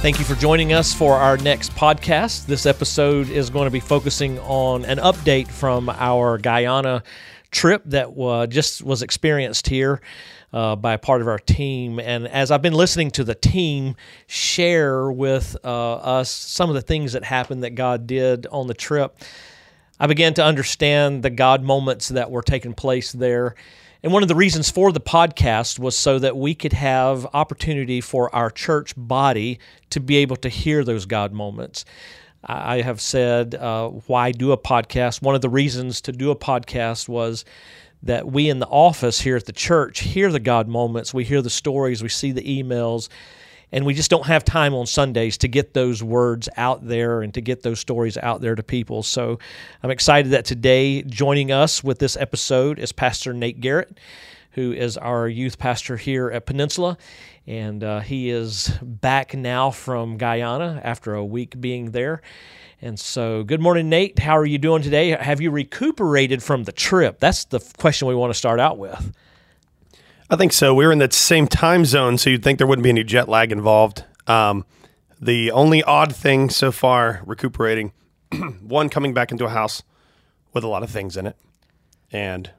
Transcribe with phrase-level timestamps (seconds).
[0.00, 2.46] Thank you for joining us for our next podcast.
[2.46, 7.02] This episode is going to be focusing on an update from our Guyana
[7.50, 10.00] trip that uh, just was experienced here
[10.54, 12.00] uh, by a part of our team.
[12.00, 13.94] And as I've been listening to the team
[14.26, 18.74] share with uh, us some of the things that happened that God did on the
[18.74, 19.18] trip,
[20.00, 23.54] I began to understand the God moments that were taking place there
[24.02, 28.00] and one of the reasons for the podcast was so that we could have opportunity
[28.00, 29.58] for our church body
[29.90, 31.84] to be able to hear those God moments.
[32.42, 35.20] I have said, uh, why do a podcast?
[35.20, 37.44] One of the reasons to do a podcast was
[38.02, 41.42] that we in the office here at the church hear the God moments, we hear
[41.42, 43.10] the stories, we see the emails,
[43.72, 47.32] and we just don't have time on Sundays to get those words out there and
[47.34, 49.02] to get those stories out there to people.
[49.02, 49.38] So
[49.82, 53.98] I'm excited that today joining us with this episode is Pastor Nate Garrett,
[54.52, 56.98] who is our youth pastor here at Peninsula.
[57.46, 62.22] And uh, he is back now from Guyana after a week being there.
[62.82, 64.18] And so, good morning, Nate.
[64.18, 65.10] How are you doing today?
[65.10, 67.18] Have you recuperated from the trip?
[67.18, 69.12] That's the question we want to start out with.
[70.30, 70.72] I think so.
[70.72, 73.28] We were in the same time zone, so you'd think there wouldn't be any jet
[73.28, 74.04] lag involved.
[74.28, 74.64] Um,
[75.20, 77.92] the only odd thing so far, recuperating,
[78.62, 79.82] one coming back into a house
[80.52, 81.36] with a lot of things in it,
[82.12, 82.50] and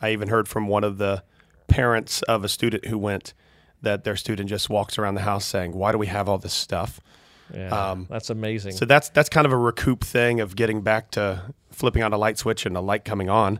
[0.00, 1.24] I even heard from one of the
[1.66, 3.34] parents of a student who went
[3.82, 6.54] that their student just walks around the house saying, "Why do we have all this
[6.54, 7.00] stuff?"
[7.52, 8.72] Yeah, um, that's amazing.
[8.72, 12.18] So that's that's kind of a recoup thing of getting back to flipping on a
[12.18, 13.58] light switch and a light coming on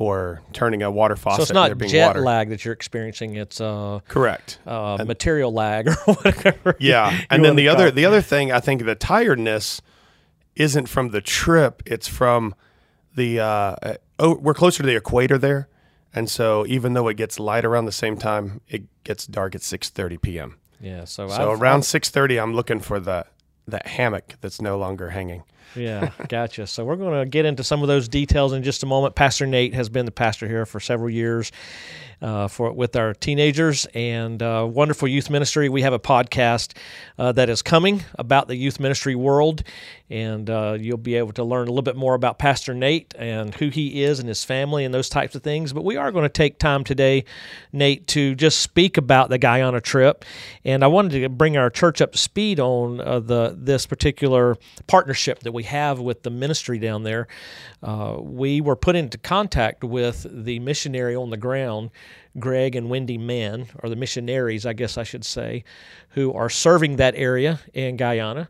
[0.00, 1.36] or turning a water faucet.
[1.36, 2.20] So it's not jet water.
[2.22, 3.36] lag that you're experiencing.
[3.36, 6.74] It's uh, correct uh, material lag or whatever.
[6.80, 7.94] Yeah, and then the other it.
[7.94, 9.82] the other thing I think the tiredness
[10.56, 11.82] isn't from the trip.
[11.84, 12.54] It's from
[13.14, 13.76] the uh,
[14.18, 15.68] oh we're closer to the equator there,
[16.14, 19.60] and so even though it gets light around the same time, it gets dark at
[19.62, 20.56] six thirty p.m.
[20.80, 23.26] Yeah, so so I've, around six thirty, I'm looking for the
[23.68, 25.44] that hammock that's no longer hanging
[25.74, 26.66] yeah, gotcha.
[26.66, 29.14] So we're going to get into some of those details in just a moment.
[29.14, 31.52] Pastor Nate has been the pastor here for several years,
[32.22, 35.68] uh, for with our teenagers and uh, wonderful youth ministry.
[35.68, 36.76] We have a podcast
[37.18, 39.62] uh, that is coming about the youth ministry world,
[40.08, 43.54] and uh, you'll be able to learn a little bit more about Pastor Nate and
[43.54, 45.72] who he is and his family and those types of things.
[45.72, 47.24] But we are going to take time today,
[47.72, 50.24] Nate, to just speak about the Guyana trip,
[50.64, 54.56] and I wanted to bring our church up to speed on uh, the this particular
[54.86, 57.28] partnership that we have with the ministry down there.
[57.82, 61.90] Uh, we were put into contact with the missionary on the ground
[62.38, 65.64] Greg and Wendy Mann, or the missionaries, I guess I should say,
[66.10, 68.48] who are serving that area in Guyana.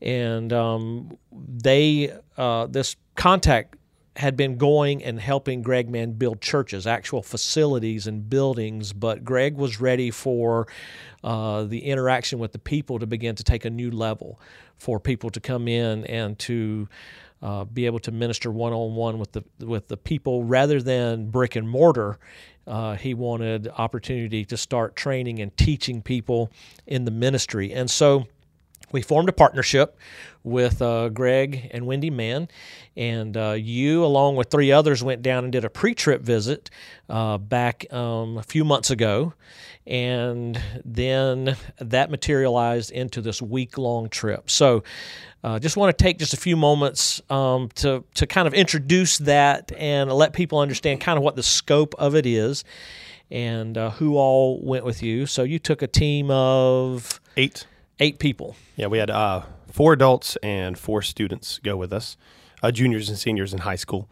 [0.00, 3.76] And um, they, uh, this contact
[4.16, 9.56] had been going and helping Greg Mann build churches, actual facilities and buildings, but Greg
[9.56, 10.66] was ready for
[11.22, 14.40] uh, the interaction with the people to begin to take a new level,
[14.76, 16.88] for people to come in and to
[17.42, 21.28] uh, be able to minister one on one with the with the people rather than
[21.28, 22.18] brick and mortar
[22.66, 26.50] uh, he wanted opportunity to start training and teaching people
[26.86, 27.72] in the ministry.
[27.72, 28.26] And so
[28.96, 29.98] we formed a partnership
[30.42, 32.48] with uh, Greg and Wendy Mann,
[32.96, 36.70] and uh, you, along with three others, went down and did a pre-trip visit
[37.10, 39.34] uh, back um, a few months ago,
[39.86, 44.48] and then that materialized into this week-long trip.
[44.48, 44.82] So,
[45.44, 49.18] uh, just want to take just a few moments um, to to kind of introduce
[49.18, 52.64] that and let people understand kind of what the scope of it is
[53.30, 55.26] and uh, who all went with you.
[55.26, 57.66] So you took a team of eight
[58.00, 58.56] eight people.
[58.76, 62.16] Yeah, we had uh, four adults and four students go with us,
[62.62, 64.08] uh, juniors and seniors in high school.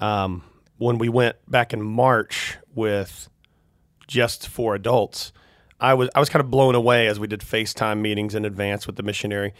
[0.00, 0.44] Um,
[0.78, 3.28] when we went back in March with
[4.06, 5.32] just four adults,
[5.80, 8.86] I was I was kind of blown away as we did FaceTime meetings in advance
[8.86, 9.52] with the missionary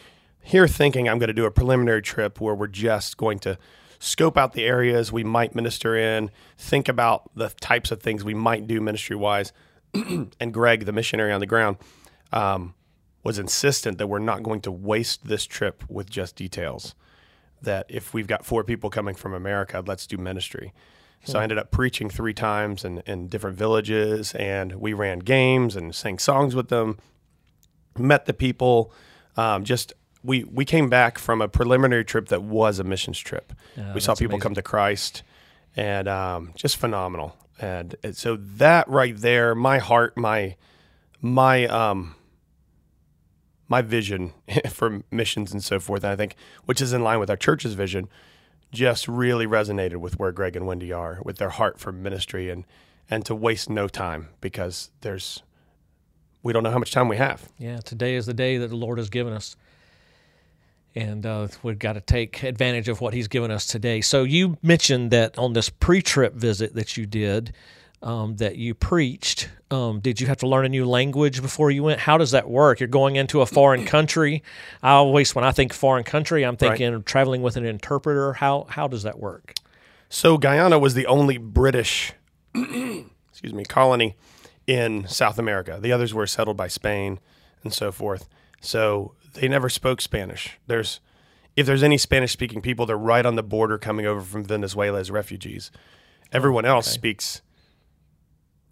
[0.44, 3.58] here thinking I'm going to do a preliminary trip where we're just going to
[3.98, 8.34] scope out the areas we might minister in, think about the types of things we
[8.34, 9.52] might do ministry wise.
[9.94, 11.78] and Greg, the missionary on the ground,
[12.30, 12.74] um,
[13.24, 16.94] was insistent that we're not going to waste this trip with just details.
[17.62, 20.72] That if we've got four people coming from America, let's do ministry.
[21.24, 21.42] So I hmm.
[21.44, 26.18] ended up preaching three times in, in different villages, and we ran games and sang
[26.18, 26.98] songs with them,
[27.98, 28.92] met the people,
[29.36, 33.52] um, just we we came back from a preliminary trip that was a missions trip.
[33.94, 34.40] we saw people amazing.
[34.40, 35.22] come to Christ,
[35.76, 37.36] and um, just phenomenal.
[37.60, 40.56] And, and, so that right there, my heart, my
[41.20, 42.16] my um
[43.68, 44.32] my vision
[44.70, 47.74] for missions and so forth, and I think which is in line with our church's
[47.74, 48.08] vision,
[48.72, 52.64] just really resonated with where Greg and Wendy are with their heart for ministry and
[53.10, 55.42] and to waste no time because there's
[56.42, 57.48] we don't know how much time we have.
[57.58, 59.56] Yeah, today is the day that the Lord has given us.
[60.94, 64.00] And uh, we've got to take advantage of what He's given us today.
[64.00, 67.52] So, you mentioned that on this pre trip visit that you did,
[68.00, 71.82] um, that you preached, um, did you have to learn a new language before you
[71.82, 72.00] went?
[72.00, 72.80] How does that work?
[72.80, 74.42] You're going into a foreign country.
[74.82, 77.06] I always, when I think foreign country, I'm thinking right.
[77.06, 78.34] traveling with an interpreter.
[78.34, 79.54] How, how does that work?
[80.08, 82.12] So, Guyana was the only British,
[82.54, 84.16] excuse me, colony
[84.66, 85.78] in South America.
[85.80, 87.18] The others were settled by Spain
[87.62, 88.28] and so forth.
[88.60, 90.58] So they never spoke Spanish.
[90.66, 91.00] There's
[91.56, 94.98] if there's any Spanish speaking people, they're right on the border coming over from Venezuela
[94.98, 95.70] as refugees.
[96.32, 96.94] Everyone else okay.
[96.94, 97.42] speaks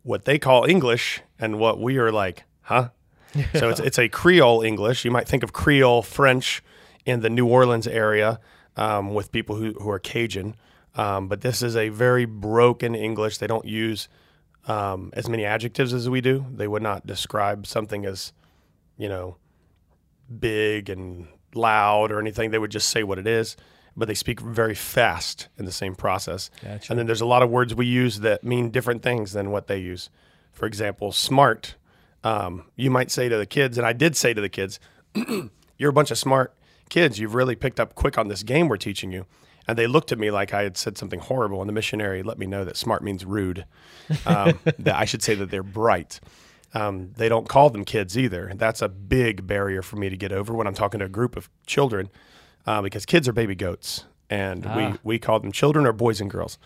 [0.02, 2.90] what they call English and what we are like, huh?
[3.54, 5.04] so it's it's a Creole English.
[5.04, 6.62] You might think of Creole French
[7.04, 8.40] in the New Orleans area
[8.76, 10.54] um, with people who, who are Cajun.
[10.94, 13.38] Um, but this is a very broken English.
[13.38, 14.08] They don't use
[14.66, 16.46] um, as many adjectives as we do.
[16.52, 18.32] They would not describe something as,
[18.96, 19.36] you know,
[20.38, 22.50] big and loud or anything.
[22.50, 23.56] They would just say what it is,
[23.96, 26.50] but they speak very fast in the same process.
[26.62, 26.92] Gotcha.
[26.92, 29.66] And then there's a lot of words we use that mean different things than what
[29.66, 30.10] they use.
[30.52, 31.76] For example, smart.
[32.24, 34.78] Um, you might say to the kids, and I did say to the kids,
[35.78, 36.54] "You're a bunch of smart
[36.88, 37.18] kids.
[37.18, 39.26] You've really picked up quick on this game we're teaching you."
[39.66, 41.60] And they looked at me like I had said something horrible.
[41.60, 43.64] And the missionary let me know that smart means rude.
[44.26, 46.20] Um, that I should say that they're bright.
[46.74, 48.52] Um, they don't call them kids either.
[48.54, 51.36] That's a big barrier for me to get over when I'm talking to a group
[51.36, 52.08] of children,
[52.66, 54.76] uh, because kids are baby goats, and ah.
[54.76, 56.58] we we call them children or boys and girls.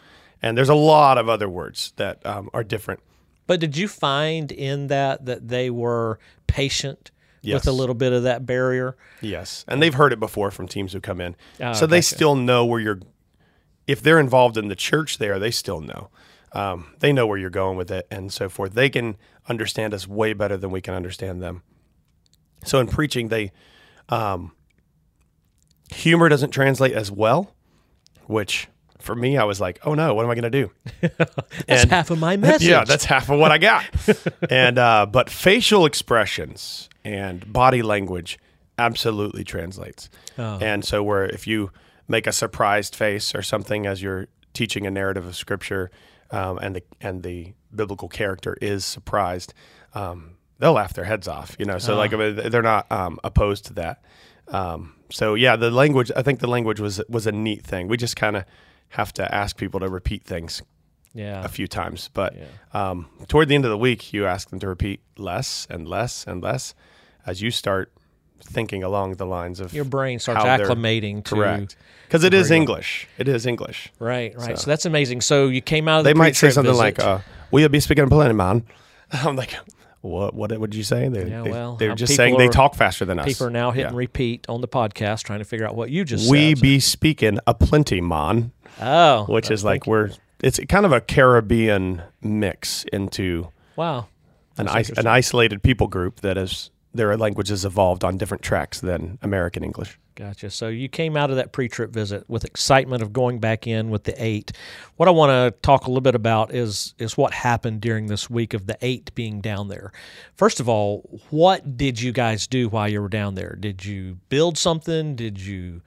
[0.42, 3.00] And there's a lot of other words that um, are different.
[3.46, 7.10] But did you find in that that they were patient
[7.42, 7.54] yes.
[7.54, 8.96] with a little bit of that barrier?
[9.20, 12.34] Yes, and they've heard it before from teams who come in, oh, so they still
[12.34, 13.00] know where you're.
[13.86, 16.10] If they're involved in the church, there they still know.
[16.52, 18.72] Um, they know where you're going with it and so forth.
[18.72, 19.16] They can
[19.48, 21.62] understand us way better than we can understand them.
[22.64, 23.52] So in preaching, they
[24.08, 24.52] um,
[25.92, 27.54] humor doesn't translate as well,
[28.26, 28.68] which
[29.06, 30.70] for me, I was like, oh no, what am I going to do?
[31.00, 32.68] that's and, half of my message.
[32.68, 33.84] Yeah, that's half of what I got.
[34.50, 38.38] and uh, but facial expressions and body language
[38.78, 40.10] absolutely translates.
[40.36, 40.58] Oh.
[40.60, 41.70] And so where if you
[42.08, 45.90] make a surprised face or something as you're teaching a narrative of scripture,
[46.30, 49.54] um, and the and the biblical character is surprised,
[49.94, 51.56] um, they'll laugh their heads off.
[51.58, 52.48] You know, so like uh-huh.
[52.48, 54.02] they're not um, opposed to that.
[54.48, 56.10] Um, so yeah, the language.
[56.16, 57.88] I think the language was was a neat thing.
[57.88, 58.44] We just kind of
[58.90, 60.62] have to ask people to repeat things.
[61.14, 61.42] Yeah.
[61.42, 62.44] a few times, but yeah.
[62.90, 66.26] Um, toward the end of the week, you ask them to repeat less and less
[66.26, 66.74] and less
[67.24, 67.90] as you start
[68.42, 71.76] thinking along the lines of your brain starts acclimating to correct
[72.06, 73.08] because it is English.
[73.18, 73.90] It is English.
[73.98, 74.58] Right, right.
[74.58, 75.22] So, so, that's amazing.
[75.22, 76.00] So you came out.
[76.00, 76.82] of They the might say something visit.
[76.82, 77.20] like, uh,
[77.50, 78.64] "We'll be speaking plenty, man."
[79.12, 79.56] I'm like,
[80.06, 80.34] "What?
[80.34, 83.04] What would you say?" They, yeah, well, they, are just saying are, they talk faster
[83.04, 83.26] than us.
[83.26, 83.98] People are now hitting yeah.
[83.98, 86.30] repeat on the podcast, trying to figure out what you just.
[86.30, 86.62] We said.
[86.62, 88.52] be speaking a plenty, man.
[88.80, 90.10] Oh, which is like we're.
[90.42, 94.06] It's kind of a Caribbean mix into wow
[94.58, 99.18] an, is- an isolated people group that is their languages evolved on different tracks than
[99.22, 99.98] American English.
[100.16, 100.48] Gotcha.
[100.48, 104.04] So you came out of that pre-trip visit with excitement of going back in with
[104.04, 104.50] the eight.
[104.96, 108.30] What I want to talk a little bit about is is what happened during this
[108.30, 109.92] week of the eight being down there.
[110.34, 113.58] First of all, what did you guys do while you were down there?
[113.60, 115.16] Did you build something?
[115.16, 115.82] Did you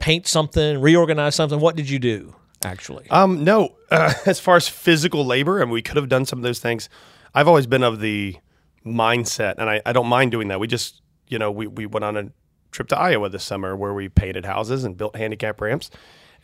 [0.00, 0.78] paint something?
[0.78, 1.58] Reorganize something?
[1.58, 3.08] What did you do actually?
[3.08, 3.76] Um, no.
[3.90, 6.90] Uh, as far as physical labor, and we could have done some of those things.
[7.34, 8.36] I've always been of the
[8.84, 10.60] mindset, and I, I don't mind doing that.
[10.60, 12.30] We just, you know, we, we went on a
[12.76, 15.90] trip to Iowa this summer where we painted houses and built handicap ramps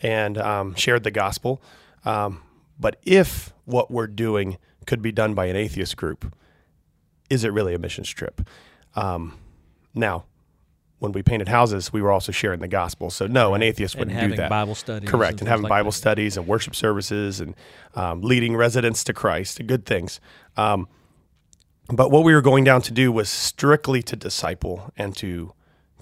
[0.03, 1.63] and um, shared the gospel.
[2.05, 2.43] Um,
[2.81, 6.35] but if what we're doing could be done by an atheist group,
[7.31, 8.41] is it really a missions trip?
[8.97, 9.39] Um,
[9.95, 10.25] now,
[10.99, 13.11] when we painted houses, we were also sharing the gospel.
[13.11, 14.49] So no, an atheist wouldn't do that.
[14.49, 15.97] Bible studies, correct, and, and having like Bible that.
[15.97, 17.55] studies and worship services and
[17.95, 20.21] um, leading residents to Christ, good things.
[20.57, 20.89] Um,
[21.89, 25.53] but what we were going down to do was strictly to disciple and to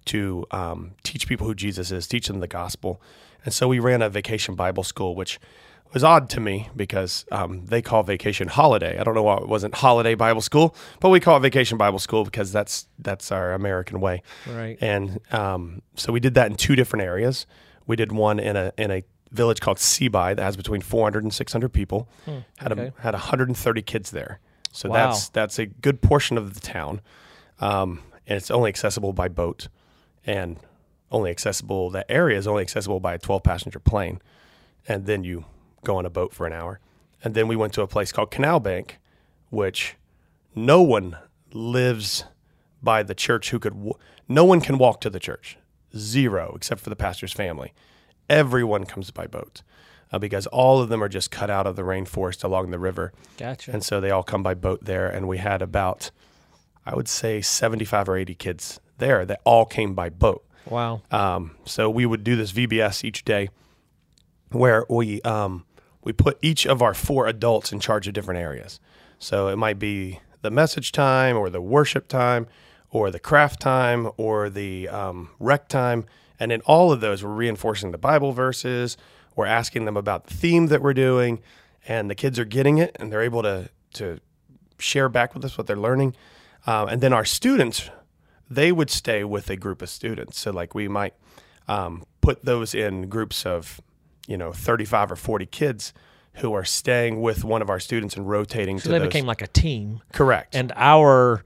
[0.07, 3.01] to um, teach people who Jesus is, teach them the gospel.
[3.45, 5.41] And so we ran a vacation Bible school, which
[5.93, 8.99] was odd to me because um, they call vacation holiday.
[8.99, 11.99] I don't know why it wasn't holiday Bible school, but we call it vacation Bible
[11.99, 14.23] school because that's that's our American way.
[14.47, 14.79] Right.
[14.81, 17.47] And um, so we did that in two different areas.
[17.87, 19.03] We did one in a in a
[19.33, 22.09] village called Seaby that has between 400 and 600 people.
[22.25, 24.41] Hmm, had a, had 130 kids there.
[24.73, 25.09] So wow.
[25.09, 27.01] that's that's a good portion of the town,
[27.61, 29.69] um, and it's only accessible by boat,
[30.27, 30.59] and
[31.11, 34.21] only accessible that area is only accessible by a 12 passenger plane,
[34.87, 35.45] and then you
[35.85, 36.81] go on a boat for an hour,
[37.23, 38.99] and then we went to a place called Canal Bank,
[39.51, 39.97] which
[40.55, 41.17] no one
[41.53, 42.25] lives
[42.83, 43.95] by the church who could, w-
[44.29, 45.59] no one can walk to the church.
[45.97, 47.73] Zero, except for the pastor's family.
[48.29, 49.63] Everyone comes by boat
[50.13, 53.13] uh, because all of them are just cut out of the rainforest along the river.
[53.37, 53.73] Gotcha.
[53.73, 55.09] And so they all come by boat there.
[55.09, 56.11] And we had about,
[56.87, 60.45] I would say, 75 or 80 kids there that all came by boat.
[60.67, 61.03] wow.
[61.11, 63.49] Um, so we would do this VBS each day
[64.53, 65.65] where we um,
[66.03, 68.81] we put each of our four adults in charge of different areas.
[69.19, 72.47] So it might be the message time or the worship time
[72.91, 76.07] or the craft time or the um, rec time.
[76.39, 78.97] And in all of those, we're reinforcing the Bible verses.
[79.37, 81.41] We're asking them about the theme that we're doing.
[81.87, 84.21] And the kids are getting it and they're able to, to
[84.79, 86.15] share back with us what they're learning.
[86.67, 87.91] Um, and then our students,
[88.51, 90.39] they would stay with a group of students.
[90.41, 91.15] So, like, we might
[91.69, 93.81] um, put those in groups of,
[94.27, 95.93] you know, 35 or 40 kids
[96.35, 99.09] who are staying with one of our students and rotating So to they those.
[99.09, 100.55] became like a team, Correct.
[100.55, 101.45] and our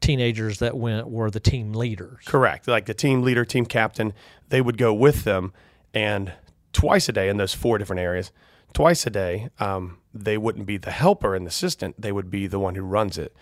[0.00, 2.24] teenagers that went were the team leaders.
[2.26, 2.66] Correct.
[2.68, 4.12] Like the team leader, team captain,
[4.48, 5.52] they would go with them,
[5.94, 6.32] and
[6.72, 8.32] twice a day in those four different areas,
[8.72, 12.00] twice a day, um, they wouldn't be the helper and the assistant.
[12.00, 13.34] They would be the one who runs it.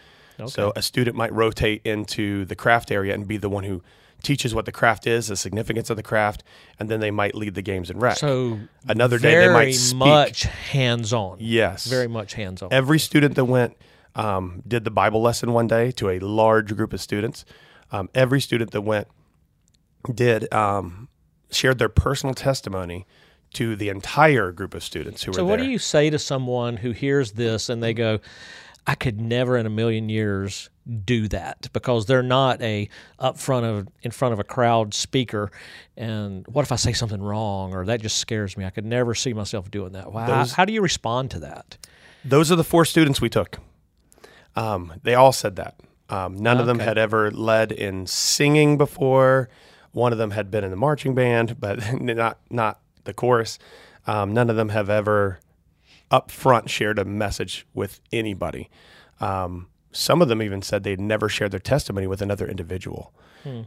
[0.48, 3.82] So a student might rotate into the craft area and be the one who
[4.22, 6.42] teaches what the craft is, the significance of the craft,
[6.78, 8.18] and then they might lead the games and rec.
[8.18, 9.98] So Another day they might speak.
[9.98, 11.38] much hands on.
[11.40, 11.86] Yes.
[11.86, 12.72] Very much hands on.
[12.72, 13.76] Every student that went
[14.14, 17.44] um, did the Bible lesson one day to a large group of students.
[17.92, 19.08] Um, every student that went
[20.14, 21.08] did um,
[21.50, 23.06] shared their personal testimony
[23.54, 25.36] to the entire group of students who were.
[25.36, 28.20] So, what do you say to someone who hears this and they go,
[28.90, 30.68] "I could never in a million years
[31.04, 35.50] do that," because they're not a up front of in front of a crowd speaker,
[35.96, 38.64] and what if I say something wrong or that just scares me?
[38.64, 40.12] I could never see myself doing that.
[40.12, 40.26] Wow.
[40.26, 41.76] Those- How do you respond to that?
[42.24, 43.58] Those are the four students we took.
[44.56, 45.78] Um, they all said that.
[46.08, 49.48] Um, none of them had ever led in singing before.
[49.92, 53.58] One of them had been in the marching band, but not not the chorus.
[54.06, 55.38] Um, none of them have ever
[56.10, 58.68] up front shared a message with anybody.
[59.20, 63.12] Um, some of them even said they'd never shared their testimony with another individual.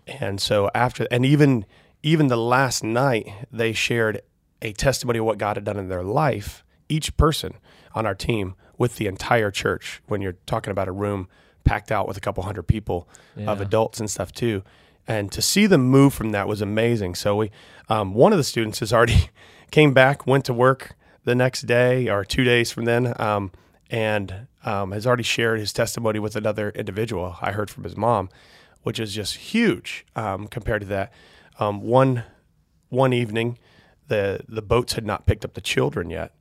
[0.08, 1.66] And so after, and even
[2.04, 4.22] even the last night, they shared
[4.62, 6.64] a testimony of what God had done in their life.
[6.90, 7.56] Each person
[7.96, 10.02] on our team with the entire church.
[10.08, 11.28] When you're talking about a room
[11.64, 13.08] packed out with a couple hundred people
[13.48, 14.64] of adults and stuff too,
[15.08, 17.16] and to see them move from that was amazing.
[17.16, 17.52] So we,
[17.90, 19.30] um, one of the students has already
[19.72, 23.52] came back, went to work the next day or two days from then, um,
[23.90, 27.38] and um, has already shared his testimony with another individual.
[27.42, 28.30] I heard from his mom,
[28.82, 31.14] which is just huge um, compared to that.
[31.60, 32.24] Um, one
[32.90, 33.58] one evening,
[34.08, 36.34] the the boats had not picked up the children yet,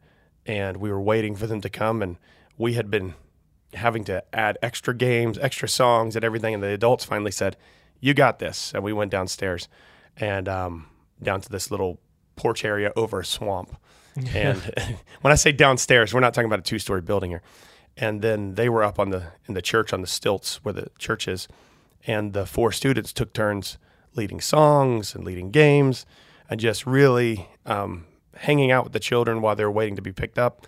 [0.46, 2.16] and we were waiting for them to come, and
[2.58, 3.14] we had been
[3.74, 6.54] having to add extra games, extra songs, and everything.
[6.54, 7.56] And the adults finally said,
[8.00, 9.68] "You got this," and we went downstairs
[10.16, 10.86] and um,
[11.22, 12.00] down to this little
[12.36, 13.76] porch area over a swamp.
[14.34, 14.58] And
[15.20, 17.42] when I say downstairs, we're not talking about a two story building here.
[17.96, 20.88] And then they were up on the in the church on the stilts where the
[20.98, 21.46] church is,
[22.06, 23.78] and the four students took turns
[24.14, 26.06] leading songs and leading games,
[26.48, 30.12] and just really um, hanging out with the children while they were waiting to be
[30.12, 30.66] picked up.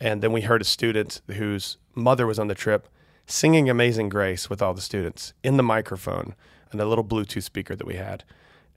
[0.00, 2.88] And then we heard a student whose mother was on the trip
[3.26, 6.34] singing Amazing Grace with all the students in the microphone
[6.70, 8.24] and a little Bluetooth speaker that we had.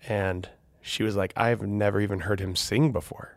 [0.07, 0.49] And
[0.81, 3.34] she was like, I've never even heard him sing before,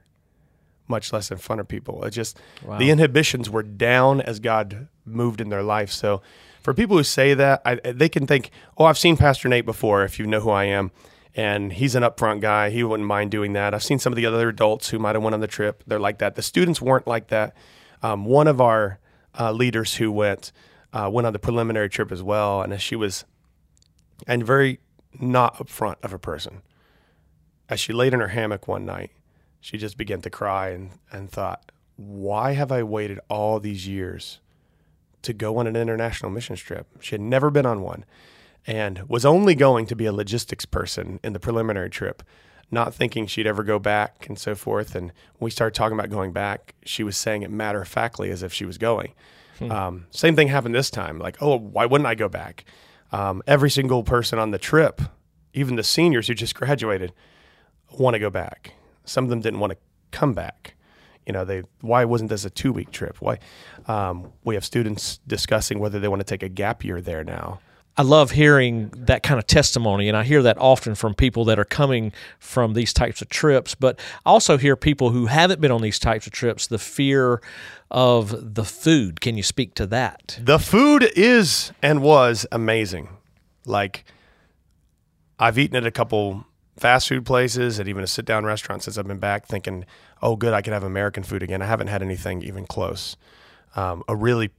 [0.88, 2.02] much less in front of people.
[2.04, 2.78] It just, Wow.
[2.78, 5.90] the inhibitions were down as God moved in their life.
[5.90, 6.22] So
[6.62, 10.02] for people who say that, I, they can think, oh, I've seen Pastor Nate before,
[10.04, 10.90] if you know who I am.
[11.34, 12.70] And he's an upfront guy.
[12.70, 13.72] He wouldn't mind doing that.
[13.74, 15.84] I've seen some of the other adults who might have went on the trip.
[15.86, 16.34] They're like that.
[16.34, 17.54] The students weren't like that.
[18.02, 18.98] Um, one of our
[19.38, 20.50] uh, leaders who went
[20.92, 23.24] uh, went on the preliminary trip as well, and as she was,
[24.26, 24.80] and very
[25.20, 26.62] not upfront of a person.
[27.68, 29.10] As she laid in her hammock one night,
[29.60, 34.40] she just began to cry and, and thought, why have I waited all these years
[35.22, 36.86] to go on an international mission trip?
[37.00, 38.04] She had never been on one
[38.66, 42.22] and was only going to be a logistics person in the preliminary trip,
[42.70, 44.94] not thinking she'd ever go back and so forth.
[44.94, 45.06] And
[45.38, 48.42] when we started talking about going back, she was saying it matter of factly as
[48.42, 49.12] if she was going.
[49.72, 51.18] Um, same thing happened this time.
[51.18, 52.64] Like, oh, why wouldn't I go back?
[53.10, 55.00] Um, every single person on the trip,
[55.52, 57.12] even the seniors who just graduated,
[57.90, 58.74] want to go back.
[59.08, 59.78] Some of them didn't want to
[60.10, 60.74] come back.
[61.26, 63.20] You know, they why wasn't this a two week trip?
[63.20, 63.38] Why?
[63.86, 67.60] Um, we have students discussing whether they want to take a gap year there now.
[67.98, 71.58] I love hearing that kind of testimony, and I hear that often from people that
[71.58, 73.74] are coming from these types of trips.
[73.74, 77.42] But I also hear people who haven't been on these types of trips the fear
[77.90, 79.20] of the food.
[79.20, 80.38] Can you speak to that?
[80.40, 83.08] The food is and was amazing.
[83.66, 84.04] Like,
[85.40, 86.46] I've eaten at a couple
[86.78, 89.84] fast food places and even a sit down restaurant since I've been back, thinking,
[90.22, 91.62] oh, good, I can have American food again.
[91.62, 93.16] I haven't had anything even close.
[93.76, 94.50] Um, a really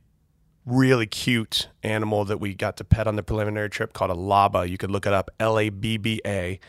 [0.65, 4.69] really cute animal that we got to pet on the preliminary trip called a labba.
[4.69, 6.59] You could look it up, L A B B A.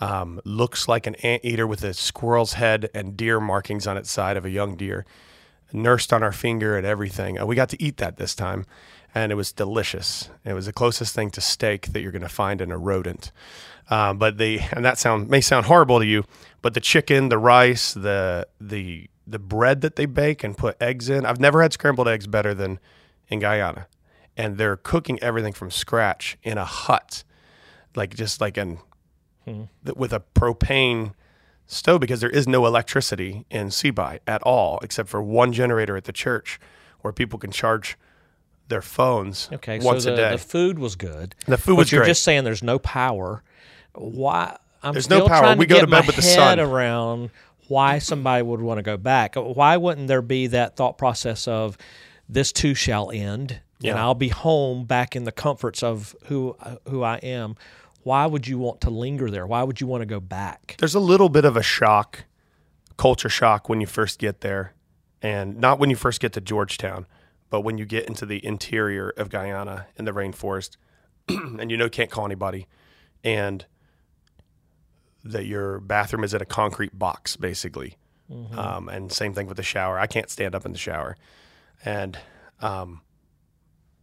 [0.00, 4.36] Um, looks like an anteater with a squirrel's head and deer markings on its side
[4.36, 5.04] of a young deer.
[5.72, 7.38] Nursed on our finger and everything.
[7.38, 8.64] Uh, we got to eat that this time,
[9.14, 10.30] and it was delicious.
[10.44, 13.32] It was the closest thing to steak that you're going to find in a rodent.
[13.90, 16.24] Um, but the and that sound may sound horrible to you,
[16.62, 21.08] but the chicken, the rice, the the the bread that they bake and put eggs
[21.08, 21.24] in.
[21.24, 22.80] I've never had scrambled eggs better than
[23.28, 23.86] in Guyana,
[24.36, 27.24] and they're cooking everything from scratch in a hut,
[27.94, 28.78] like just like an
[29.44, 29.64] hmm.
[29.96, 31.14] with a propane
[31.66, 36.04] stove because there is no electricity in Seaby at all, except for one generator at
[36.04, 36.58] the church
[37.00, 37.96] where people can charge
[38.68, 40.30] their phones okay, once so the, a day.
[40.32, 41.34] The food was good.
[41.46, 42.08] The food was but you're great.
[42.08, 43.42] just saying there's no power.
[43.98, 44.56] Why?
[44.82, 45.40] I'm there's still no power.
[45.40, 46.60] Trying we to go get to bed my with the head sun.
[46.60, 47.30] around
[47.68, 49.34] why somebody would want to go back.
[49.36, 51.76] Why wouldn't there be that thought process of
[52.28, 53.92] this too shall end, yeah.
[53.92, 56.56] and I'll be home back in the comforts of who
[56.88, 57.56] who I am.
[58.02, 59.46] Why would you want to linger there?
[59.46, 60.76] Why would you want to go back?
[60.78, 62.24] There's a little bit of a shock,
[62.96, 64.74] culture shock when you first get there,
[65.20, 67.06] and not when you first get to Georgetown,
[67.50, 70.76] but when you get into the interior of Guyana in the rainforest,
[71.28, 72.66] and you know can't call anybody,
[73.24, 73.66] and
[75.24, 77.96] that your bathroom is in a concrete box basically,
[78.30, 78.58] mm-hmm.
[78.58, 79.98] um, and same thing with the shower.
[79.98, 81.16] I can't stand up in the shower
[81.84, 82.18] and
[82.60, 83.02] um,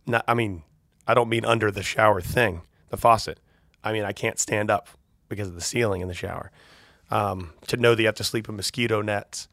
[0.06, 0.64] not, I mean,
[1.08, 3.40] I don't mean under the shower thing, the faucet.
[3.84, 4.90] I mean, I can't stand up
[5.30, 6.52] because of the ceiling in the shower.
[7.12, 9.48] Um, to know that you have to sleep in mosquito nets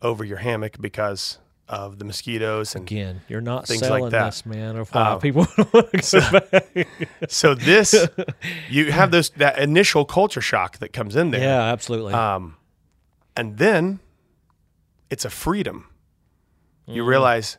[0.00, 4.26] over your hammock because of the mosquitoes and again, you're not things selling like that.
[4.26, 4.76] this, man.
[4.76, 5.46] Of why uh, people
[6.00, 6.20] so,
[7.28, 8.08] so this,
[8.70, 11.40] you have this that initial culture shock that comes in there.
[11.40, 12.12] Yeah, absolutely.
[12.12, 12.56] Um,
[13.36, 14.00] and then
[15.10, 15.88] it's a freedom.
[16.86, 17.06] You mm.
[17.06, 17.58] realize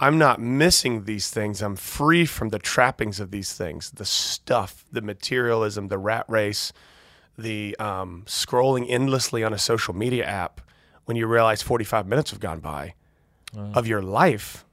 [0.00, 1.60] I'm not missing these things.
[1.60, 6.72] I'm free from the trappings of these things the stuff, the materialism, the rat race,
[7.36, 10.60] the um, scrolling endlessly on a social media app
[11.04, 12.94] when you realize 45 minutes have gone by
[13.56, 14.64] of your life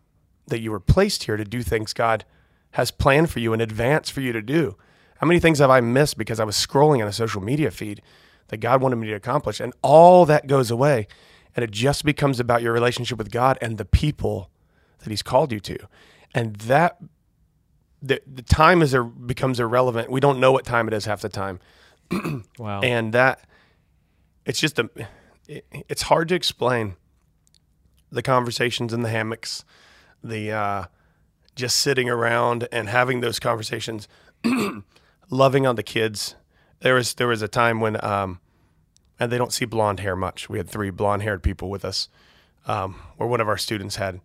[0.47, 2.25] that you were placed here to do things God
[2.71, 4.75] has planned for you in advance for you to do.
[5.17, 8.01] How many things have I missed because I was scrolling on a social media feed
[8.49, 9.59] that God wanted me to accomplish?
[9.59, 11.07] And all that goes away.
[11.55, 14.49] And it just becomes about your relationship with God and the people
[14.99, 15.77] that he's called you to.
[16.33, 16.97] And that
[18.01, 20.11] the, the time is becomes irrelevant.
[20.11, 21.59] We don't know what time it is half the time.
[22.59, 22.81] wow.
[22.81, 23.47] And that
[24.45, 24.89] it's just a
[25.47, 26.97] it, it's hard to explain
[28.11, 29.65] the conversations in the hammocks,
[30.23, 30.85] the uh,
[31.55, 34.07] just sitting around and having those conversations,
[35.29, 36.35] loving on the kids.
[36.81, 38.39] There was there was a time when um,
[39.19, 40.49] and they don't see blonde hair much.
[40.49, 42.09] We had three blonde haired people with us,
[42.65, 44.21] um, where one of our students had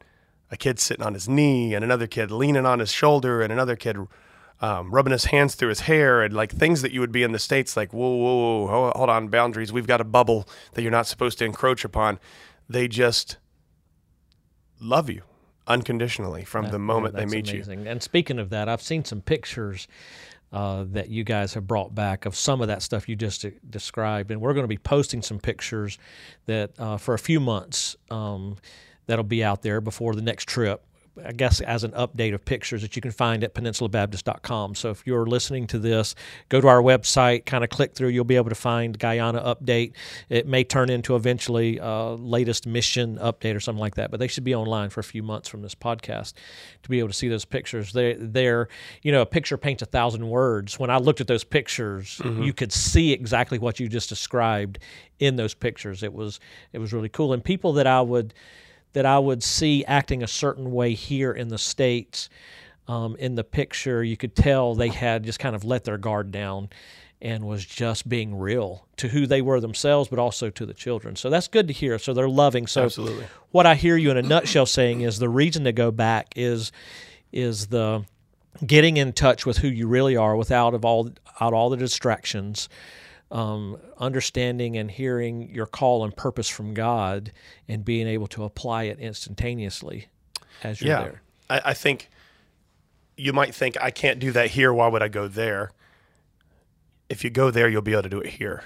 [0.50, 3.76] a kid sitting on his knee and another kid leaning on his shoulder and another
[3.76, 3.96] kid
[4.60, 7.32] um, rubbing his hands through his hair and like things that you would be in
[7.32, 10.90] the states like whoa whoa whoa hold on boundaries we've got a bubble that you're
[10.90, 12.18] not supposed to encroach upon
[12.68, 13.38] they just
[14.80, 15.22] love you
[15.66, 17.84] unconditionally from that, the moment they meet amazing.
[17.84, 19.86] you and speaking of that i've seen some pictures
[20.52, 24.32] uh, that you guys have brought back of some of that stuff you just described
[24.32, 25.96] and we're going to be posting some pictures
[26.46, 28.56] that uh, for a few months um,
[29.10, 30.84] that'll be out there before the next trip.
[31.24, 34.74] I guess as an update of pictures that you can find at peninsulabaptist.com.
[34.74, 36.14] So if you're listening to this,
[36.48, 39.92] go to our website, kind of click through, you'll be able to find Guyana update.
[40.28, 44.28] It may turn into eventually a latest mission update or something like that, but they
[44.28, 46.34] should be online for a few months from this podcast
[46.82, 47.92] to be able to see those pictures.
[47.92, 48.68] They they're,
[49.02, 50.78] you know, a picture paints a thousand words.
[50.78, 52.42] When I looked at those pictures, mm-hmm.
[52.42, 54.78] you could see exactly what you just described
[55.18, 56.02] in those pictures.
[56.02, 56.40] It was
[56.72, 57.32] it was really cool.
[57.32, 58.34] And people that I would
[58.92, 62.28] that I would see acting a certain way here in the States.
[62.88, 66.32] Um, in the picture, you could tell they had just kind of let their guard
[66.32, 66.70] down
[67.22, 71.16] and was just being real to who they were themselves, but also to the children.
[71.16, 71.98] So that's good to hear.
[71.98, 72.66] So they're loving.
[72.66, 73.26] So Absolutely.
[73.50, 76.72] what I hear you in a nutshell saying is the reason to go back is
[77.32, 78.04] is the
[78.66, 82.68] getting in touch with who you really are without of all out all the distractions
[83.30, 87.32] um, understanding and hearing your call and purpose from God
[87.68, 90.08] and being able to apply it instantaneously
[90.62, 91.22] as you're yeah, there.
[91.48, 92.08] I, I think
[93.16, 94.72] you might think I can't do that here.
[94.72, 95.70] Why would I go there?
[97.08, 98.64] If you go there, you'll be able to do it here.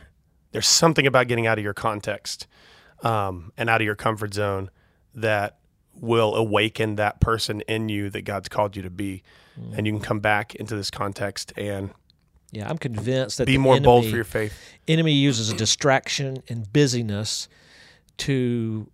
[0.53, 2.47] There's something about getting out of your context
[3.03, 4.71] um, and out of your comfort zone
[5.15, 5.59] that
[5.95, 9.23] will awaken that person in you that God's called you to be,
[9.59, 9.77] mm.
[9.77, 11.91] and you can come back into this context and
[12.57, 14.59] yeah, I'm convinced that be more enemy, bold for your faith.
[14.87, 17.49] Enemy uses a distraction and busyness
[18.19, 18.89] to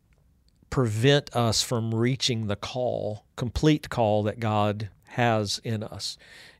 [0.70, 6.16] prevent us from reaching the call, complete call that God has in us.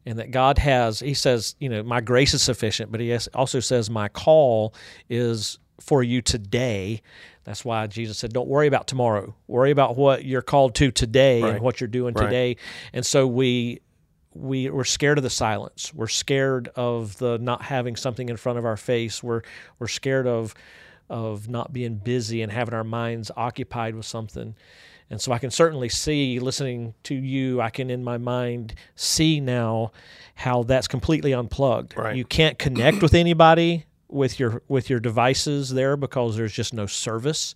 [0.06, 3.60] And that God has, He says, you know, my grace is sufficient, but He also
[3.60, 4.74] says, my call
[5.10, 7.02] is for you today.
[7.44, 9.34] That's why Jesus said, don't worry about tomorrow.
[9.46, 11.54] Worry about what you're called to today right.
[11.54, 12.24] and what you're doing right.
[12.24, 12.56] today.
[12.94, 13.80] And so we
[14.34, 15.92] we we're scared of the silence.
[15.94, 19.22] We're scared of the not having something in front of our face.
[19.22, 19.42] We're
[19.78, 20.54] we're scared of
[21.08, 24.54] of not being busy and having our minds occupied with something.
[25.10, 29.40] And so I can certainly see listening to you, I can in my mind see
[29.40, 29.90] now
[30.36, 31.96] how that's completely unplugged.
[31.96, 32.14] Right.
[32.14, 36.86] You can't connect with anybody with your with your devices there because there's just no
[36.86, 37.54] service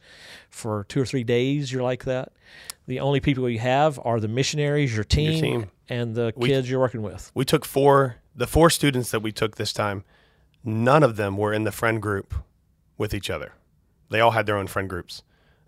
[0.51, 1.73] for two or three days.
[1.73, 2.33] You're like that.
[2.87, 5.71] The only people you have are the missionaries your team, your team.
[5.89, 7.31] and the we, kids you're working with.
[7.35, 10.05] We took four the four students that we took this time
[10.65, 12.35] none of them were in the friend group
[12.97, 13.53] with each other.
[14.11, 15.23] They all had their own friend groups.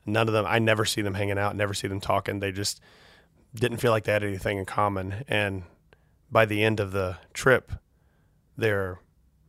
[0.05, 2.41] None of them i never see them hanging out never see them talking.
[2.41, 2.81] They just
[3.55, 5.25] didn't feel like they had anything in common.
[5.27, 5.65] And
[6.31, 7.73] by the end of the trip
[8.57, 9.01] they're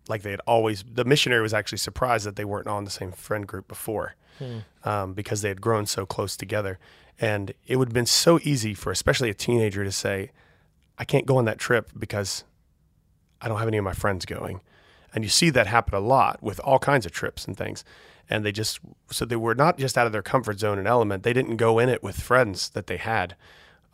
[0.09, 3.11] like they had always the missionary was actually surprised that they weren't on the same
[3.11, 4.59] friend group before hmm.
[4.83, 6.79] um, because they had grown so close together.
[7.19, 10.31] And it would have been so easy for especially a teenager to say
[10.99, 12.43] i can't go on that trip because
[13.41, 14.61] i don't have any of my friends going.
[15.13, 17.83] And you see that happen a lot with all kinds of trips and things.
[18.29, 21.23] And they just so they were not just out of their comfort zone and element.
[21.23, 23.35] They didn't go in it with friends that they had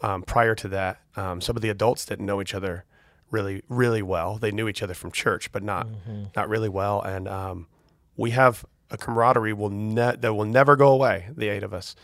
[0.02, 1.00] um, prior to that.
[1.16, 2.84] Um, some of the adults didn't know each other
[3.34, 4.38] really really well.
[4.38, 6.26] They knew each other from church, but not mm-hmm.
[6.36, 7.02] not really well.
[7.02, 7.68] And um,
[8.16, 11.28] we have a camaraderie will ne- that will never go away.
[11.36, 11.96] The eight of us,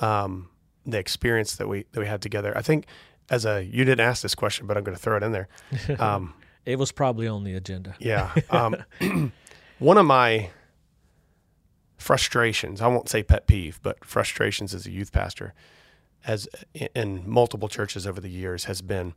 [0.00, 0.48] um,
[0.84, 2.56] the experience that we that we had together.
[2.56, 2.86] I think
[3.28, 5.48] as a you didn't ask this question, but I'm going to throw it in there.
[6.00, 6.34] Um,
[6.66, 7.96] it was probably on the agenda.
[7.98, 8.34] Yeah.
[8.50, 8.76] Um,
[9.78, 10.50] one of my
[11.96, 15.54] frustrations, I won't say pet peeve, but frustrations as a youth pastor,
[16.26, 16.48] as
[16.94, 19.14] in multiple churches over the years, has been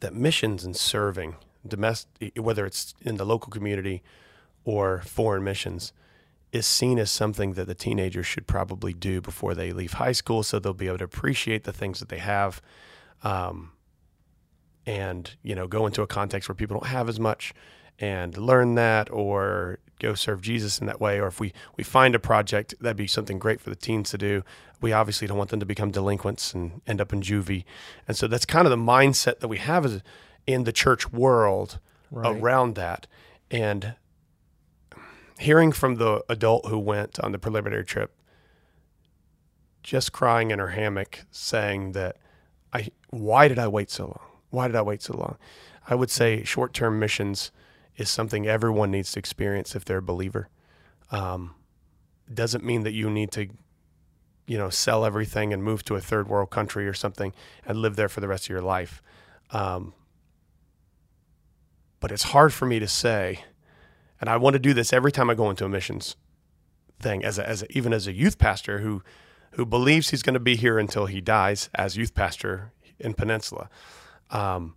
[0.00, 4.02] that missions and serving domestic, whether it's in the local community
[4.64, 5.92] or foreign missions,
[6.52, 10.42] is seen as something that the teenagers should probably do before they leave high school,
[10.42, 12.62] so they'll be able to appreciate the things that they have,
[13.22, 13.72] um,
[14.86, 17.52] and you know, go into a context where people don't have as much,
[18.00, 21.20] and learn that, or go serve Jesus in that way.
[21.20, 24.18] Or if we we find a project, that'd be something great for the teens to
[24.18, 24.44] do
[24.80, 27.64] we obviously don't want them to become delinquents and end up in juvie.
[28.06, 30.02] And so that's kind of the mindset that we have
[30.46, 31.78] in the church world
[32.10, 32.36] right.
[32.36, 33.06] around that.
[33.50, 33.94] And
[35.38, 38.14] hearing from the adult who went on the preliminary trip,
[39.82, 42.16] just crying in her hammock, saying that,
[42.72, 44.20] I, why did I wait so long?
[44.50, 45.38] Why did I wait so long?
[45.88, 47.50] I would say short term missions
[47.98, 50.48] is something everyone needs to experience if they're a believer.
[51.10, 51.54] Um,
[52.32, 53.48] doesn't mean that you need to
[54.48, 57.34] you know, sell everything and move to a third world country or something
[57.66, 59.02] and live there for the rest of your life.
[59.50, 59.92] Um,
[62.00, 63.44] but it's hard for me to say,
[64.20, 66.16] and I want to do this every time I go into a missions
[66.98, 69.02] thing, as a, as a, even as a youth pastor who
[69.52, 73.68] who believes he's going to be here until he dies as youth pastor in Peninsula.
[74.30, 74.76] Um,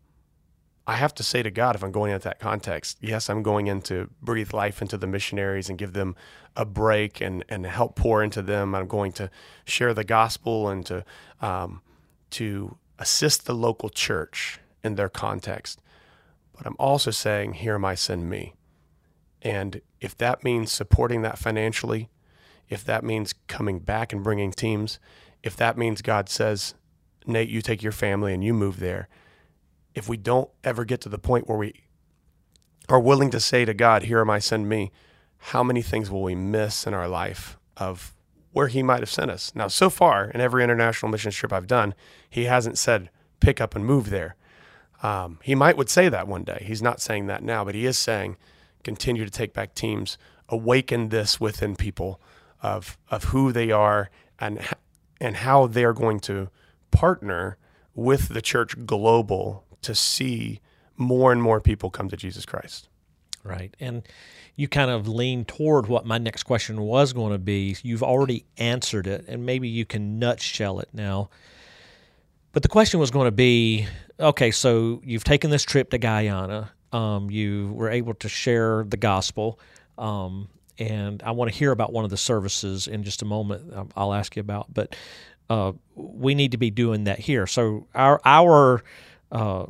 [0.87, 3.67] I have to say to God, if I'm going into that context, yes, I'm going
[3.67, 6.15] in to breathe life into the missionaries and give them
[6.55, 8.73] a break and, and help pour into them.
[8.73, 9.29] I'm going to
[9.63, 11.05] share the gospel and to
[11.39, 11.81] um,
[12.31, 15.81] to assist the local church in their context.
[16.55, 18.53] But I'm also saying, here am I, send me.
[19.41, 22.09] And if that means supporting that financially,
[22.69, 24.99] if that means coming back and bringing teams,
[25.43, 26.75] if that means God says,
[27.25, 29.09] Nate, you take your family and you move there
[29.95, 31.73] if we don't ever get to the point where we
[32.89, 34.91] are willing to say to God, Here am I, send me,
[35.37, 38.13] how many things will we miss in our life of
[38.51, 39.51] where He might have sent us?
[39.55, 41.93] Now, so far, in every international mission trip I've done,
[42.29, 44.35] He hasn't said, Pick up and move there.
[45.03, 46.63] Um, he might would say that one day.
[46.65, 48.37] He's not saying that now, but he is saying,
[48.83, 50.17] continue to take back teams,
[50.49, 52.21] awaken this within people
[52.61, 54.59] of of who they are and
[55.19, 56.49] and how they're going to
[56.91, 57.57] partner
[57.95, 60.59] with the church global to see
[60.97, 62.87] more and more people come to Jesus Christ.
[63.43, 63.75] Right.
[63.79, 64.03] And
[64.55, 67.75] you kind of lean toward what my next question was going to be.
[67.81, 71.29] You've already answered it, and maybe you can nutshell it now.
[72.53, 73.87] But the question was going to be
[74.19, 76.71] okay, so you've taken this trip to Guyana.
[76.91, 79.59] Um, you were able to share the gospel.
[79.97, 83.73] Um, and I want to hear about one of the services in just a moment.
[83.73, 84.95] Um, I'll ask you about, but
[85.49, 87.47] uh, we need to be doing that here.
[87.47, 88.83] So our our
[89.31, 89.65] uh,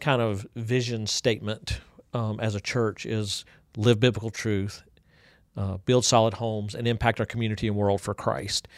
[0.00, 1.80] kind of vision statement
[2.12, 3.44] um, as a church is
[3.76, 4.82] live biblical truth,
[5.56, 8.68] uh, build solid homes, and impact our community and world for Christ.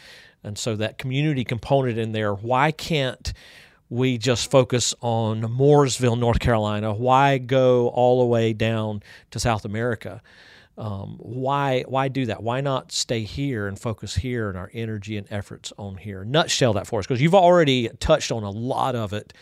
[0.43, 3.33] And so that community component in there, why can't
[3.89, 6.93] we just focus on Mooresville, North Carolina?
[6.93, 10.21] Why go all the way down to South America?
[10.77, 12.41] Um, why why do that?
[12.41, 16.23] Why not stay here and focus here and our energy and efforts on here?
[16.23, 19.33] Nutshell that for us because you've already touched on a lot of it,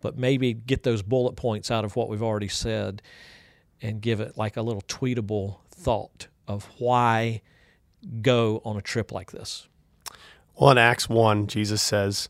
[0.00, 3.02] but maybe get those bullet points out of what we've already said
[3.80, 7.40] and give it like a little tweetable thought of why
[8.22, 9.68] go on a trip like this.
[10.56, 12.28] Well, in Acts 1, Jesus says,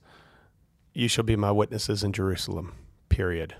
[0.92, 2.74] You shall be my witnesses in Jerusalem,
[3.08, 3.54] period.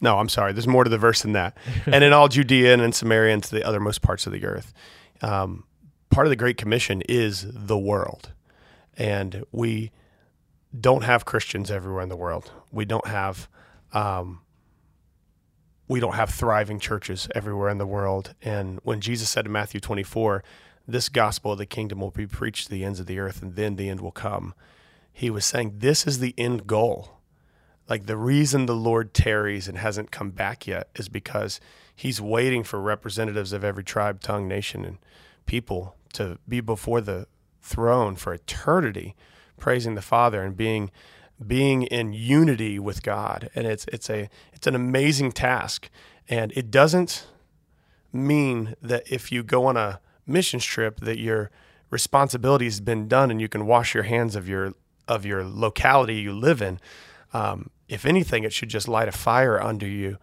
[0.00, 0.52] No, I'm sorry.
[0.52, 1.56] There's more to the verse than that.
[1.86, 4.72] and in all Judea and in Samaria and to the othermost parts of the earth.
[5.22, 5.64] Um,
[6.10, 8.32] part of the Great Commission is the world.
[8.96, 9.90] And we
[10.78, 12.50] don't have Christians everywhere in the world.
[12.70, 13.48] We don't have.
[13.92, 14.40] Um,
[15.88, 18.34] we don't have thriving churches everywhere in the world.
[18.42, 20.42] And when Jesus said in Matthew 24,
[20.88, 23.54] this gospel of the kingdom will be preached to the ends of the earth and
[23.54, 24.54] then the end will come.
[25.12, 27.20] He was saying this is the end goal.
[27.88, 31.60] Like the reason the Lord tarries and hasn't come back yet is because
[31.94, 34.98] he's waiting for representatives of every tribe, tongue, nation, and
[35.46, 37.26] people to be before the
[37.62, 39.14] throne for eternity,
[39.56, 40.90] praising the Father and being
[41.46, 43.50] being in unity with God.
[43.54, 45.90] And it's it's a it's an amazing task.
[46.28, 47.26] And it doesn't
[48.12, 51.50] mean that if you go on a missions trip that your
[51.90, 54.74] responsibility has been done and you can wash your hands of your
[55.06, 56.80] of your locality you live in.
[57.32, 60.16] Um, if anything, it should just light a fire under you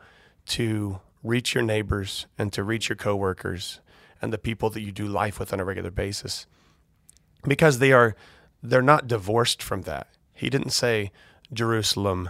[0.48, 3.80] to reach your neighbors and to reach your coworkers
[4.22, 6.48] and the people that you do life with on a regular basis,
[7.48, 8.15] because they are
[8.63, 10.08] they're not divorced from that.
[10.34, 11.12] He didn't say
[11.52, 12.30] Jerusalem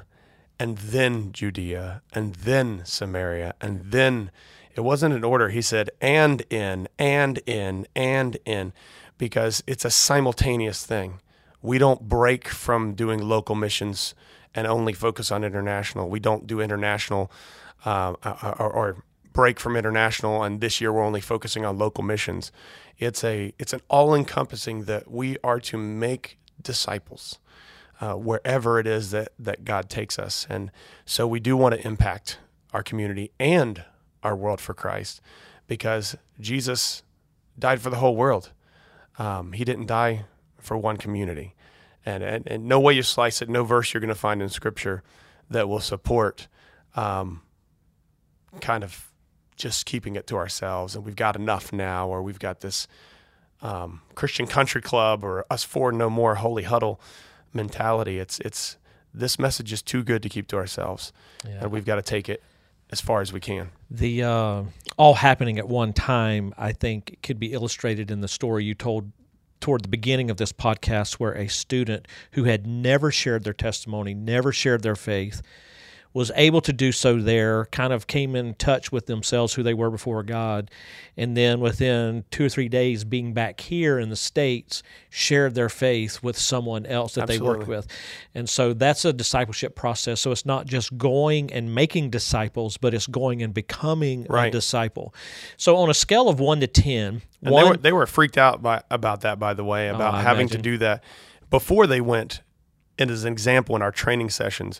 [0.59, 4.31] and then Judea and then Samaria and then
[4.75, 5.49] it wasn't an order.
[5.49, 8.73] He said, and in, and in, and in,
[9.17, 11.19] because it's a simultaneous thing.
[11.61, 14.15] We don't break from doing local missions
[14.55, 16.09] and only focus on international.
[16.09, 17.31] We don't do international
[17.85, 20.43] uh, or, or, break from international.
[20.43, 22.51] And this year we're only focusing on local missions.
[22.97, 27.39] It's a it's an all encompassing that we are to make disciples
[27.99, 30.47] uh, wherever it is that that God takes us.
[30.49, 30.71] And
[31.05, 32.37] so we do want to impact
[32.71, 33.83] our community and
[34.23, 35.21] our world for Christ
[35.67, 37.03] because Jesus
[37.57, 38.51] died for the whole world.
[39.17, 40.25] Um, he didn't die
[40.59, 41.55] for one community.
[42.05, 44.49] And, and, and, no way you slice it, no verse you're going to find in
[44.49, 45.03] Scripture
[45.49, 46.47] that will support
[46.95, 47.43] um,
[48.59, 49.12] kind of
[49.55, 52.87] just keeping it to ourselves and we've got enough now, or we've got this
[53.61, 56.99] um, Christian country club or us four no more holy huddle
[57.53, 58.19] mentality.
[58.19, 58.77] It's it's
[59.13, 61.13] this message is too good to keep to ourselves,
[61.47, 61.59] yeah.
[61.61, 62.43] and we've got to take it
[62.91, 63.69] as far as we can.
[63.89, 64.63] The uh,
[64.97, 69.11] all happening at one time, I think, could be illustrated in the story you told
[69.59, 74.13] toward the beginning of this podcast, where a student who had never shared their testimony,
[74.13, 75.41] never shared their faith,
[76.13, 79.73] was able to do so there, kind of came in touch with themselves, who they
[79.73, 80.69] were before God.
[81.17, 85.69] And then within two or three days, being back here in the States, shared their
[85.69, 87.45] faith with someone else that Absolutely.
[87.45, 87.87] they worked with.
[88.35, 90.21] And so that's a discipleship process.
[90.21, 94.47] So it's not just going and making disciples, but it's going and becoming right.
[94.47, 95.15] a disciple.
[95.57, 98.37] So on a scale of one to 10, and one, they, were, they were freaked
[98.37, 100.57] out by, about that, by the way, oh, about oh, having imagine.
[100.57, 101.03] to do that
[101.49, 102.41] before they went.
[102.99, 104.79] And as an example, in our training sessions,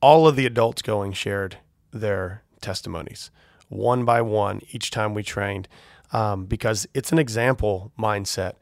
[0.00, 1.58] all of the adults going shared
[1.92, 3.30] their testimonies
[3.68, 5.68] one by one each time we trained
[6.12, 8.54] um, because it's an example mindset.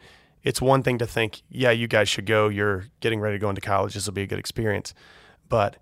[0.42, 2.48] It's one thing to think, yeah, you guys should go.
[2.48, 3.94] You're getting ready to go into college.
[3.94, 4.94] This will be a good experience.
[5.48, 5.76] But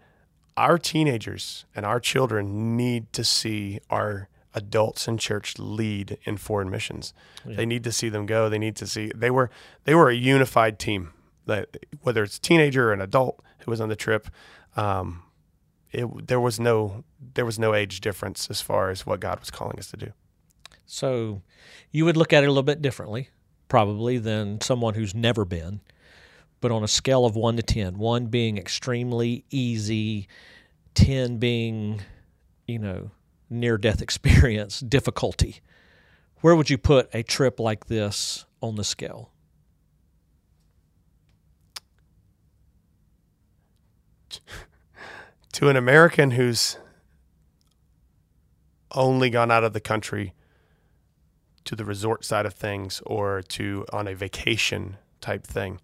[0.56, 6.70] our teenagers and our children need to see our adults in church lead in foreign
[6.70, 7.12] missions.
[7.46, 7.56] Yeah.
[7.56, 8.48] They need to see them go.
[8.48, 9.50] They need to see they were
[9.84, 11.12] they were a unified team.
[11.46, 14.28] That whether it's a teenager or an adult who was on the trip,
[14.76, 15.23] um,
[15.94, 17.04] it, there was no
[17.34, 20.12] there was no age difference as far as what God was calling us to do.
[20.86, 21.42] So,
[21.90, 23.30] you would look at it a little bit differently,
[23.68, 25.80] probably than someone who's never been.
[26.60, 30.28] But on a scale of one to ten, one being extremely easy,
[30.94, 32.02] ten being,
[32.66, 33.10] you know,
[33.48, 35.60] near death experience, difficulty.
[36.40, 39.30] Where would you put a trip like this on the scale?
[45.54, 46.78] to an American who's
[48.90, 50.34] only gone out of the country
[51.64, 55.80] to the resort side of things or to on a vacation type thing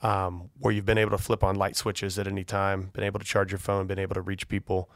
[0.00, 3.18] um, where you've been able to flip on light switches at any time, been able
[3.18, 4.88] to charge your phone, been able to reach people,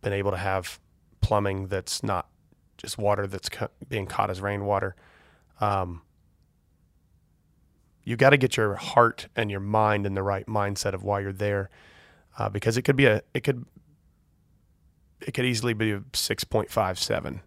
[0.00, 0.78] been able to have
[1.20, 2.28] plumbing that's not
[2.76, 4.94] just water that's ca- being caught as rainwater.
[5.60, 6.02] Um,
[8.04, 11.18] you got to get your heart and your mind in the right mindset of why
[11.18, 11.68] you're there,
[12.38, 13.64] uh, because it could be a it could
[15.20, 17.40] it could easily be a six point five seven,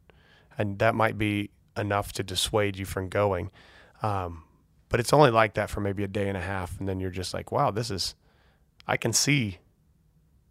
[0.58, 3.52] and that might be enough to dissuade you from going.
[4.02, 4.43] Um,
[4.89, 7.12] but it's only like that for maybe a day and a half, and then you're
[7.12, 8.15] just like, wow, this is
[8.88, 9.60] I can see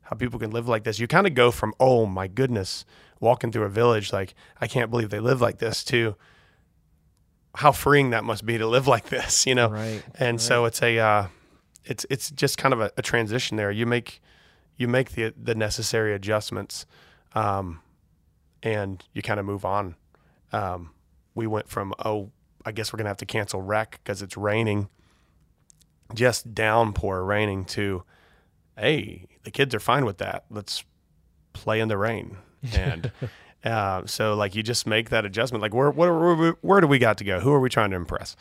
[0.02, 0.98] how people can live like this.
[0.98, 2.84] You kind of go from oh my goodness,
[3.20, 6.16] walking through a village like I can't believe they live like this to
[7.56, 9.68] how freeing that must be to live like this, you know.
[9.68, 10.02] Right.
[10.18, 10.40] And right.
[10.40, 11.26] so it's a uh,
[11.86, 13.70] it's it's just kind of a, a, transition there.
[13.70, 14.20] You make
[14.76, 16.86] you make the the necessary adjustments,
[17.34, 17.80] um,
[18.62, 19.96] and you kind of move on.
[20.52, 20.90] Um,
[21.34, 22.30] we went from oh
[22.64, 24.88] I guess we're gonna have to cancel rec because it's raining,
[26.14, 28.02] just downpour raining to
[28.76, 30.44] hey the kids are fine with that.
[30.50, 30.84] Let's
[31.52, 32.36] play in the rain
[32.72, 33.10] and.
[33.64, 35.60] Uh, so like you just make that adjustment.
[35.60, 37.40] Like where, where where where do we got to go?
[37.40, 38.36] Who are we trying to impress?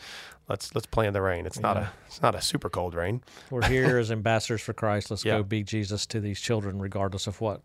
[0.47, 1.45] Let's let's play in the rain.
[1.45, 1.61] It's yeah.
[1.61, 3.21] not a it's not a super cold rain.
[3.49, 5.09] We're here as ambassadors for Christ.
[5.09, 5.37] Let's yeah.
[5.37, 7.61] go be Jesus to these children, regardless of what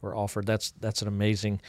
[0.00, 0.46] we're offered.
[0.46, 1.60] That's that's an amazing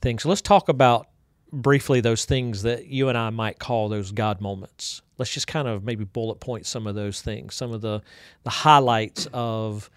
[0.00, 0.18] thing.
[0.18, 1.08] So let's talk about
[1.52, 5.02] briefly those things that you and I might call those God moments.
[5.18, 8.02] Let's just kind of maybe bullet point some of those things, some of the
[8.44, 9.90] the highlights of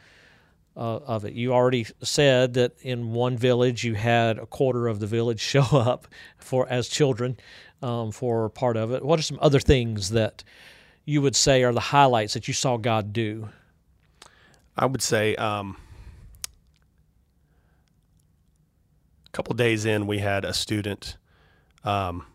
[0.76, 1.34] uh, of it.
[1.34, 5.66] You already said that in one village you had a quarter of the village show
[5.72, 6.08] up
[6.38, 7.38] for as children
[7.82, 9.04] um, for part of it.
[9.04, 10.44] What are some other things that
[11.06, 13.50] you would say are the highlights that you saw God do?
[14.76, 15.78] I would say um,
[19.28, 21.18] a couple days in, we had a student.
[21.84, 22.26] Um,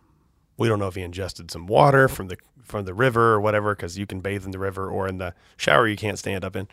[0.56, 3.74] we don't know if he ingested some water from the from the river or whatever,
[3.74, 6.54] because you can bathe in the river or in the shower you can't stand up
[6.54, 6.68] in.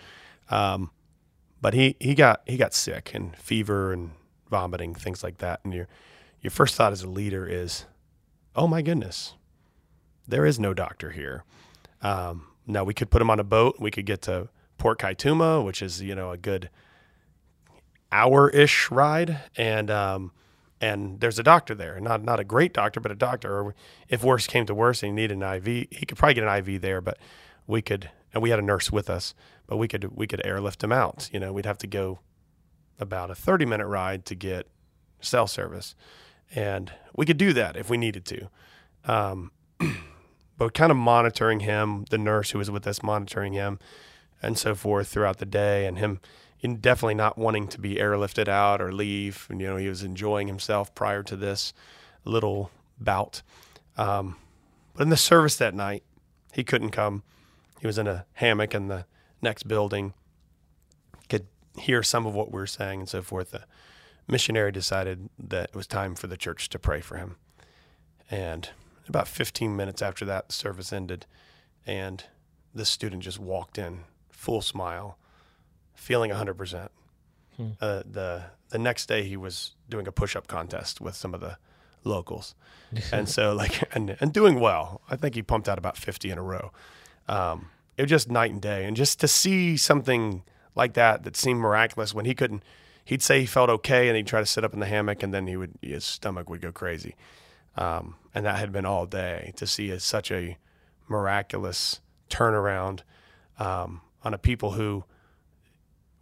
[1.65, 4.12] But he, he got he got sick and fever and
[4.51, 5.62] vomiting things like that.
[5.63, 5.88] And your
[6.39, 7.86] your first thought as a leader is
[8.56, 9.34] oh my goodness
[10.28, 11.43] there is no doctor here.
[12.04, 13.78] Um, now we could put him on a boat.
[13.80, 16.69] We could get to port kaituma which is you know a good
[18.12, 19.39] hour-ish ride.
[19.58, 20.34] And um,
[20.80, 21.99] and there's a doctor there.
[21.99, 23.51] Not not a great doctor but a doctor.
[23.51, 23.75] Or
[24.08, 26.58] if worse came to worse and he needed an iv he could probably get an
[26.60, 27.17] iv there but
[27.65, 29.34] we could and we had a nurse with us
[29.67, 31.30] but we could we could airlift him out.
[31.32, 32.19] You know, we'd have to go
[32.99, 34.67] about a 30 minute ride to get
[35.19, 35.95] cell service,
[36.54, 38.49] and we could do that if we needed to.
[39.06, 39.51] Um,
[40.58, 43.80] but kind of monitoring him, the nurse who was with us monitoring him,
[44.41, 46.19] and so forth throughout the day, and him
[46.73, 49.45] definitely not wanting to be airlifted out or leave.
[49.49, 51.73] And you know, he was enjoying himself prior to this
[52.23, 53.43] little bout.
[53.97, 54.38] Um,
[54.95, 56.04] but in the service that night,
[56.54, 57.23] he couldn't come.
[57.80, 59.06] He was in a hammock in the
[59.45, 60.13] next building,
[61.29, 63.51] could hear some of what we are saying and so forth.
[63.51, 63.63] The
[64.27, 67.38] missionary decided that it was time for the church to pray for him.
[68.29, 68.69] And
[69.08, 71.25] about 15 minutes after that, the service ended,
[71.86, 72.23] and
[72.73, 75.17] this student just walked in, full smile,
[75.93, 76.89] feeling 100%.
[77.58, 77.69] Hmm.
[77.79, 81.39] Uh, the the next day, he was doing a push up contest with some of
[81.39, 81.58] the
[82.03, 82.55] locals,
[83.13, 85.01] and so like and and doing well.
[85.10, 86.71] I think he pumped out about 50 in a row.
[87.29, 88.86] Um, it was just night and day.
[88.86, 90.43] And just to see something
[90.75, 92.63] like that that seemed miraculous when he couldn't,
[93.03, 95.34] he'd say he felt okay and he'd try to sit up in the hammock and
[95.34, 97.15] then he would, his stomach would go crazy.
[97.77, 100.58] Um, and that had been all day to see a, such a
[101.08, 103.01] miraculous turnaround
[103.60, 105.03] um, on a people who,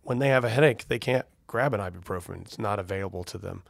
[0.01, 2.41] when they have a headache, they can't grab an ibuprofen.
[2.41, 3.63] It's not available to them.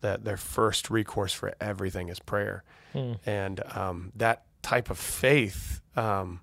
[0.00, 3.14] That their first recourse for everything is prayer, hmm.
[3.26, 6.40] and um, that type of faith um,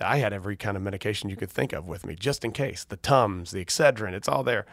[0.00, 2.84] I had every kind of medication you could think of with me, just in case.
[2.84, 4.66] The Tums, the Excedrin, it's all there.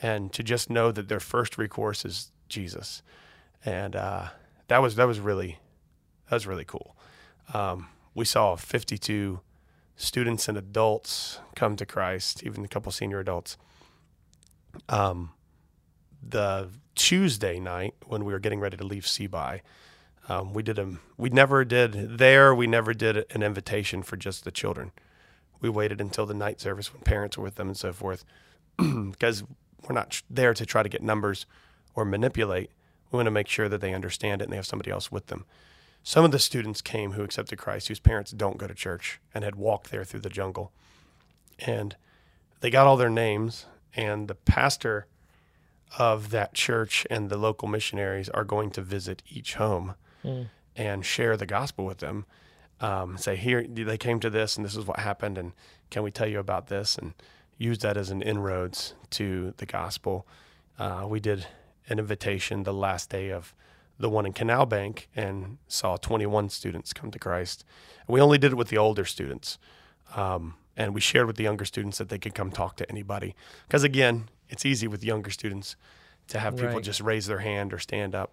[0.00, 3.02] And to just know that their first recourse is Jesus,
[3.64, 4.28] and uh,
[4.68, 5.58] that was that was really
[6.28, 6.96] that was really cool.
[7.52, 9.40] Um, we saw 52
[9.96, 13.56] students and adults come to Christ, even a couple senior adults.
[14.88, 15.32] Um,
[16.22, 19.60] the Tuesday night when we were getting ready to leave CBI,
[20.28, 22.54] um, we did a we never did there.
[22.54, 24.92] We never did an invitation for just the children.
[25.60, 28.24] We waited until the night service when parents were with them and so forth,
[28.76, 29.42] because
[29.82, 31.46] we're not there to try to get numbers
[31.94, 32.70] or manipulate.
[33.10, 35.26] We want to make sure that they understand it and they have somebody else with
[35.28, 35.46] them.
[36.02, 39.42] Some of the students came who accepted Christ, whose parents don't go to church and
[39.42, 40.72] had walked there through the jungle,
[41.58, 41.96] and
[42.60, 45.06] they got all their names and the pastor
[45.98, 49.94] of that church and the local missionaries are going to visit each home
[50.76, 52.26] and share the gospel with them.
[52.80, 55.52] Um, say, here, they came to this, and this is what happened, and
[55.90, 56.96] can we tell you about this?
[56.96, 57.14] And
[57.56, 60.26] use that as an inroads to the gospel.
[60.78, 61.46] Uh, we did
[61.88, 63.52] an invitation the last day of
[63.98, 67.64] the one in Canal Bank and saw 21 students come to Christ.
[68.06, 69.58] We only did it with the older students.
[70.14, 73.34] Um, and we shared with the younger students that they could come talk to anybody.
[73.66, 75.74] Because again, it's easy with younger students
[76.28, 76.84] to have people Right.
[76.84, 78.32] just raise their hand or stand up.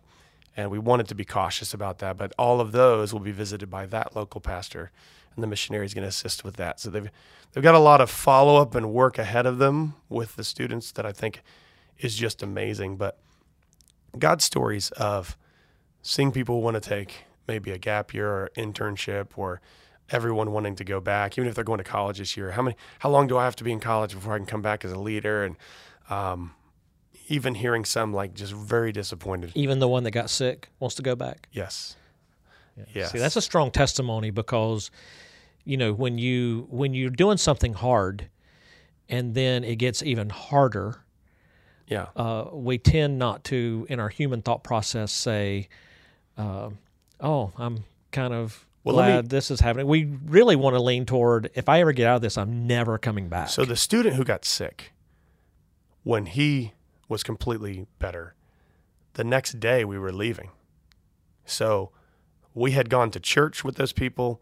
[0.58, 2.18] And we wanted to be cautious about that.
[2.18, 4.92] But all of those will be visited by that local pastor,
[5.36, 6.80] and the missionary is going to assist with that.
[6.80, 7.10] So they've
[7.52, 10.92] they've got a lot of follow up and work ahead of them with the students
[10.94, 11.42] that I think
[12.00, 12.98] is just amazing.
[12.98, 13.18] But
[14.18, 15.38] God's stories of
[16.02, 19.62] seeing people want to take maybe a gap year or internship or
[20.10, 22.52] everyone wanting to go back, even if they're going to college this year.
[22.52, 22.76] How many?
[23.00, 24.92] How long do I have to be in college before I can come back as
[24.92, 25.44] a leader?
[25.44, 25.56] And
[26.10, 26.54] um,
[27.28, 29.52] even hearing some like just very disappointed.
[29.56, 31.48] Even the one that got sick wants to go back.
[31.52, 31.96] Yes.
[32.94, 33.12] Yes.
[33.12, 34.92] See, that's a strong testimony because,
[35.64, 38.28] you know, when you when you're doing something hard,
[39.08, 40.98] and then it gets even harder,
[41.88, 42.08] Yeah.
[42.16, 45.70] uh, we tend not to, in our human thought process, say,
[46.38, 46.70] uh,
[47.22, 50.82] "Oh, I'm kind of Well, let me- glad this is happening." We really want to
[50.82, 53.78] lean toward, "If I ever get out of this, I'm never coming back." So the
[53.78, 54.92] student who got sick,
[56.04, 56.74] when he
[57.08, 58.36] was completely better,
[59.14, 60.52] the next day we were leaving.
[61.46, 61.92] So
[62.54, 64.42] we had gone to church with those people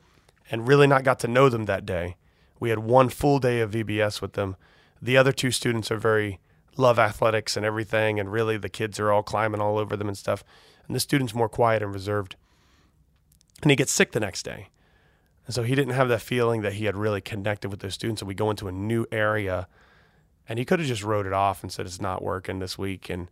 [0.49, 2.15] and really not got to know them that day.
[2.59, 4.55] We had one full day of VBS with them.
[5.01, 6.39] The other two students are very
[6.77, 10.17] love athletics and everything, and really the kids are all climbing all over them and
[10.17, 10.43] stuff.
[10.87, 12.35] And the student's more quiet and reserved.
[13.61, 14.69] And he gets sick the next day.
[15.45, 18.21] And so he didn't have that feeling that he had really connected with those students.
[18.21, 19.67] And we go into a new area,
[20.47, 23.09] and he could have just wrote it off and said it's not working this week.
[23.09, 23.29] And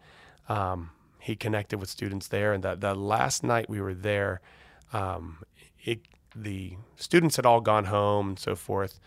[0.49, 2.53] um, he connected with students there.
[2.53, 4.41] And that the last night we were there,
[4.93, 5.39] um,
[5.83, 6.01] it,
[6.35, 8.99] the students had all gone home and so forth.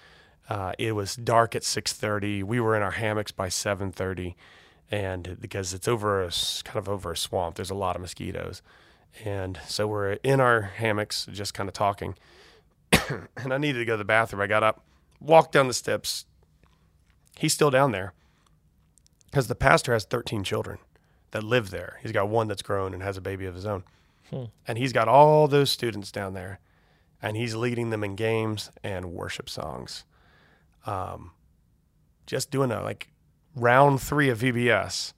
[0.48, 2.42] Uh, it was dark at 6:30.
[2.42, 4.34] We were in our hammocks by 7:30,
[4.90, 6.30] and because it's over a
[6.64, 8.60] kind of over a swamp, there's a lot of mosquitoes,
[9.24, 12.14] and so we're in our hammocks, just kind of talking
[13.36, 14.42] and I needed to go to the bathroom.
[14.42, 14.82] I got up,
[15.20, 16.26] walked down the steps.
[17.38, 18.12] He's still down there
[19.30, 20.78] because the pastor has 13 children
[21.32, 21.98] that live there.
[22.02, 23.84] He's got one that's grown and has a baby of his own.
[24.66, 26.58] And he's got all those students down there
[27.22, 30.04] and he's leading them in games and worship songs.
[30.86, 31.30] Um,
[32.26, 33.08] just doing a like
[33.54, 35.12] round three of VBS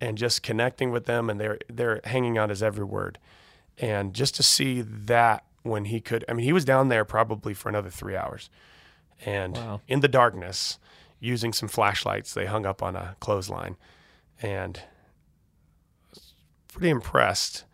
[0.00, 3.18] and just connecting with them and they're they're hanging on his every word.
[3.78, 7.54] And just to see that when he could I mean he was down there probably
[7.54, 8.50] for another three hours.
[9.24, 9.80] And Wow.
[9.86, 10.78] in the darkness,
[11.20, 13.76] using some flashlights they hung up on a clothesline.
[14.42, 16.34] And I was
[16.68, 17.64] pretty impressed.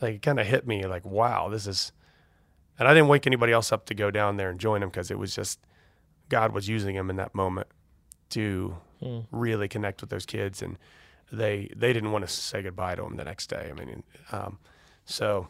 [0.00, 1.92] Like it kind of hit me like, wow, this is
[2.78, 5.10] and I didn't wake anybody else up to go down there and join them because
[5.10, 5.60] it was just
[6.28, 7.68] God was using him in that moment
[8.30, 8.76] to
[9.30, 10.78] really connect with those kids, and
[11.30, 13.70] they they didn't want to say goodbye to him the next day.
[13.70, 14.58] I mean, um,
[15.04, 15.48] so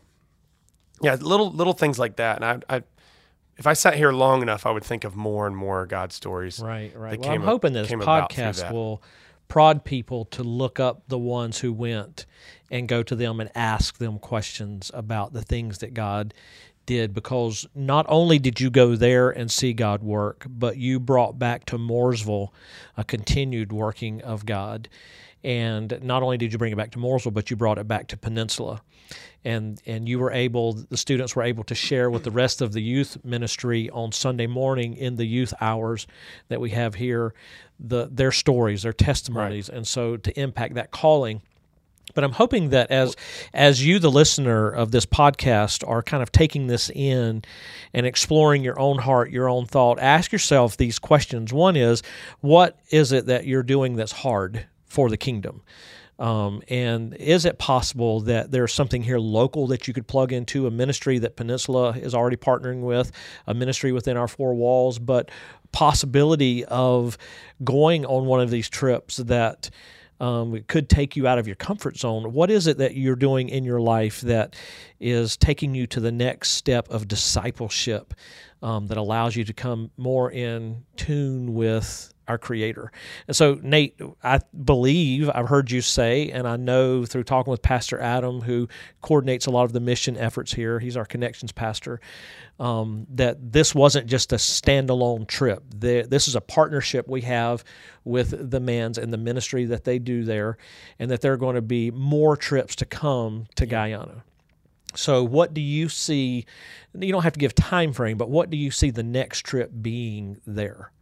[1.01, 2.43] yeah, little little things like that.
[2.43, 2.83] And I, I,
[3.57, 6.59] if I sat here long enough, I would think of more and more God stories.
[6.61, 7.19] Right, right.
[7.19, 9.03] Well, I'm hoping this came about through podcast will
[9.49, 12.25] prod people to look up the ones who went
[12.71, 16.33] and go to them and ask them questions about the things that God
[16.87, 21.39] did because not only did you go there and see God work, but you brought
[21.39, 22.49] back to Mooresville
[22.97, 24.89] a continued working of God.
[25.45, 28.09] And not only did you bring it back to Mooresville, but you brought it back
[28.09, 28.83] to Peninsula.
[29.45, 32.73] And and you were able the students were able to share with the rest of
[32.73, 36.07] the youth ministry on Sunday morning in the youth hours
[36.49, 37.35] that we have here
[37.81, 41.43] the their stories, their testimonies, and so to impact that calling
[42.15, 43.17] but I'm hoping that as
[43.55, 47.43] as you, the listener of this podcast, are kind of taking this in
[47.95, 51.53] and exploring your own heart, your own thought, ask yourself these questions.
[51.53, 52.03] One is,
[52.41, 55.63] what is it that you're doing that's hard for the kingdom?
[56.19, 60.67] Um, and is it possible that there's something here local that you could plug into
[60.67, 63.11] a ministry that Peninsula is already partnering with,
[63.47, 65.31] a ministry within our four walls, but
[65.73, 67.17] possibility of
[67.65, 69.71] going on one of these trips that
[70.21, 72.33] um, could take you out of your comfort zone.
[72.33, 74.55] What is it that you're doing in your life that
[75.01, 78.15] is taking you to the next step of discipleship
[78.63, 82.91] um, that allows you to come more in tune with our Creator.
[83.29, 87.63] And so, Nate, I believe I've heard you say, and I know through talking with
[87.63, 88.69] Pastor Adam, who
[89.03, 92.01] coordinates a lot of the mission efforts here, he's our connections pastor,
[92.59, 95.63] um, that this wasn't just a standalone trip.
[95.77, 97.63] The, this is a partnership we have
[98.05, 100.57] with the men's and the ministry that they do there,
[100.99, 104.25] and that there are going to be more trips to come to Guyana.
[104.95, 106.47] So, what do you see?
[106.99, 109.71] You don't have to give time frame, but what do you see the next trip
[109.81, 110.93] being there?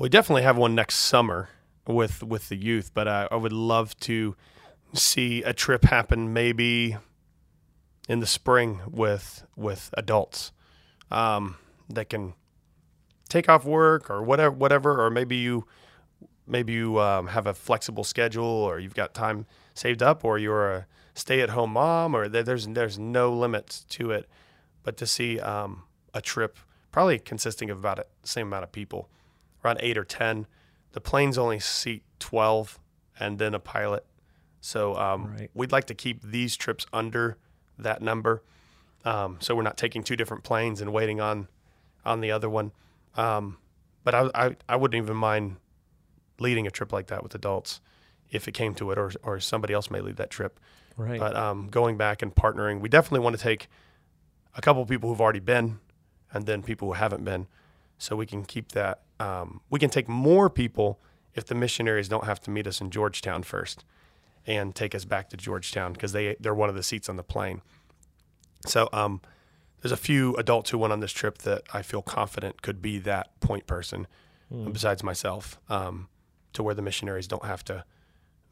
[0.00, 1.50] Well, we definitely have one next summer
[1.86, 4.34] with with the youth, but I, I would love to
[4.94, 6.96] see a trip happen maybe
[8.08, 10.52] in the spring with with adults
[11.10, 11.56] um,
[11.90, 12.32] that can
[13.28, 15.66] take off work or whatever whatever, or maybe you
[16.46, 19.44] maybe you um, have a flexible schedule or you've got time
[19.74, 24.12] saved up, or you're a stay at home mom, or there's there's no limits to
[24.12, 24.30] it.
[24.82, 25.82] But to see um,
[26.14, 26.56] a trip,
[26.90, 29.10] probably consisting of about the same amount of people,
[29.64, 30.46] around eight or ten.
[30.92, 32.78] The planes only seat twelve,
[33.18, 34.04] and then a pilot.
[34.60, 35.50] So um, Right.
[35.54, 37.36] we'd like to keep these trips under
[37.78, 38.42] that number,
[39.04, 41.48] um, so we're not taking two different planes and waiting on
[42.04, 42.72] on the other one.
[43.14, 43.56] Um,
[44.04, 45.56] but I, I I wouldn't even mind
[46.38, 47.80] leading a trip like that with adults
[48.30, 50.60] if it came to it, or or somebody else may lead that trip.
[50.96, 51.18] Right.
[51.20, 53.68] But um, going back and partnering, we definitely want to take
[54.54, 55.78] a couple of people who've already been,
[56.32, 57.46] and then people who haven't been,
[58.00, 59.02] so we can keep that.
[59.20, 60.98] Um, we can take more people
[61.34, 63.84] if the missionaries don't have to meet us in Georgetown first,
[64.46, 67.22] and take us back to Georgetown because they they're one of the seats on the
[67.22, 67.60] plane.
[68.66, 69.20] So um,
[69.80, 72.98] there's a few adults who went on this trip that I feel confident could be
[73.00, 74.06] that point person,
[74.72, 76.08] besides myself, um,
[76.54, 77.84] to where the missionaries don't have to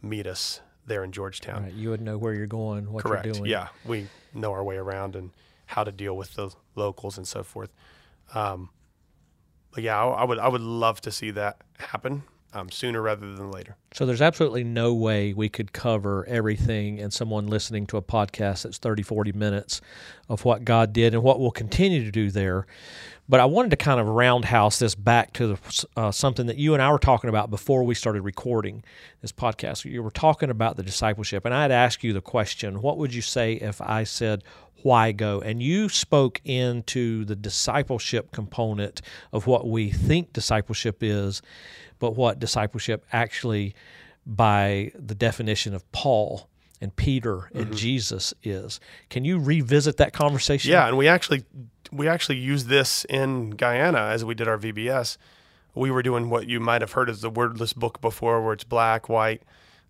[0.03, 1.65] meet us there in Georgetown.
[1.65, 1.73] right.
[1.73, 3.27] You would know where you're going, what Correct.
[3.27, 3.51] you're doing.
[3.51, 5.31] Yeah, we know our way around and
[5.67, 7.71] how to deal with the locals and so forth.
[8.35, 8.71] Um,
[9.79, 13.33] but yeah, I, I would I would love to see that happen um, sooner rather
[13.33, 13.77] than later.
[13.95, 18.65] So there's absolutely no way we could cover everything and someone listening to a podcast
[18.65, 19.81] that's 30, 40 minutes
[20.29, 22.67] of what God did and what we'll continue to do there.
[23.29, 26.73] But I wanted to kind of roundhouse this back to the, uh, something that you
[26.73, 28.83] and I were talking about before we started recording
[29.21, 29.85] this podcast.
[29.85, 33.13] You were talking about the discipleship, and I had asked you the question what would
[33.13, 34.45] you say if I said,
[34.83, 35.41] why go?
[35.41, 39.03] And you spoke into the discipleship component
[39.33, 41.43] of what we think discipleship is,
[41.99, 43.75] but what discipleship actually,
[44.25, 46.49] by the definition of Paul
[46.81, 48.81] and Peter and Jesus, is.
[49.11, 50.71] Can you revisit that conversation?
[50.71, 51.45] Yeah, and we actually
[51.91, 55.17] we actually used this in Guyana as we did our VBS.
[55.75, 58.65] We were doing what you might have heard as the wordless book before, where it's
[58.65, 59.43] black, white,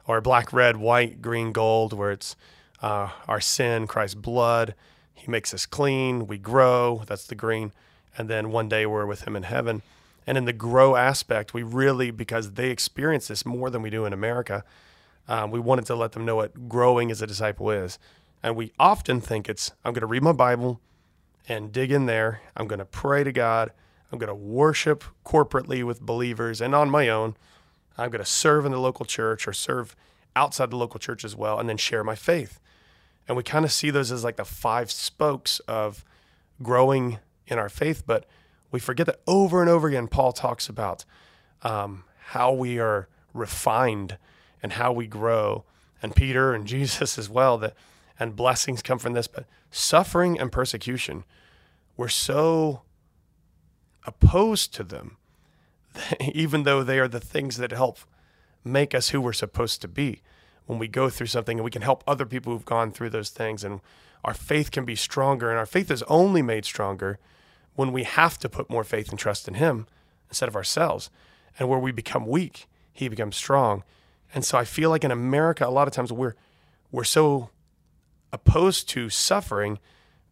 [0.07, 2.37] or black, red, white, green, gold, where it's
[2.83, 4.75] uh, our sin, Christ's blood.
[5.15, 6.27] He makes us clean.
[6.27, 7.03] We grow.
[7.07, 7.73] That's the green.
[8.17, 9.83] And then one day we're with Him in heaven.
[10.27, 14.05] And in the grow aspect, we really, because they experience this more than we do
[14.05, 14.63] in America,
[15.29, 17.99] um, we wanted to let them know what growing as a disciple is.
[18.43, 20.81] And we often think it's, I'm going to read my Bible
[21.49, 22.41] and dig in there.
[22.57, 23.73] I'm going to pray to God.
[24.11, 27.37] I'm going to worship corporately with believers and on my own.
[27.97, 29.95] I'm going to serve in the local church or serve
[30.35, 32.61] outside the local church as well, and then share my faith.
[33.27, 36.05] And we kind of see those as like the five spokes of
[36.63, 38.25] growing in our faith, but
[38.71, 41.05] we forget that over and over again, Paul talks about
[41.63, 44.17] um, how we are refined
[44.63, 45.65] and how we grow,
[46.03, 47.59] and Peter and Jesus as well.
[47.59, 47.75] That
[48.19, 51.25] and blessings come from this, but suffering and persecution,
[51.97, 52.83] we're so
[54.07, 55.17] opposed to them,
[56.21, 57.99] even though they are the things that help
[58.65, 60.23] make us who we're supposed to be.
[60.67, 63.31] When we go through something and we can help other people who've gone through those
[63.31, 63.81] things, and
[64.25, 67.19] our faith can be stronger, and our faith is only made stronger
[67.75, 69.87] when we have to put more faith and trust in Him
[70.29, 71.09] instead of ourselves.
[71.59, 73.83] And where we become weak, He becomes strong.
[74.35, 76.35] And so I feel like in America, a lot of times we're
[76.91, 77.51] we're so
[78.33, 79.79] opposed to suffering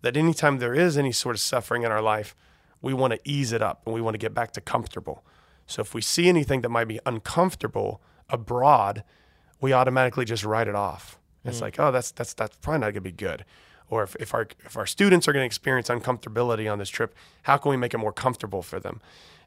[0.02, 2.34] that anytime there is any sort of suffering in our life,
[2.80, 5.24] we want to ease it up and we want to get back to comfortable.
[5.66, 9.02] So if we see anything that might be uncomfortable abroad,
[9.60, 11.18] we automatically just write it off.
[11.44, 13.44] It's like, oh, that's that's that's probably not going to be good.
[13.88, 17.14] Or if, if our if our students are going to experience uncomfortability on this trip,
[17.42, 19.00] how can we make it more comfortable for them?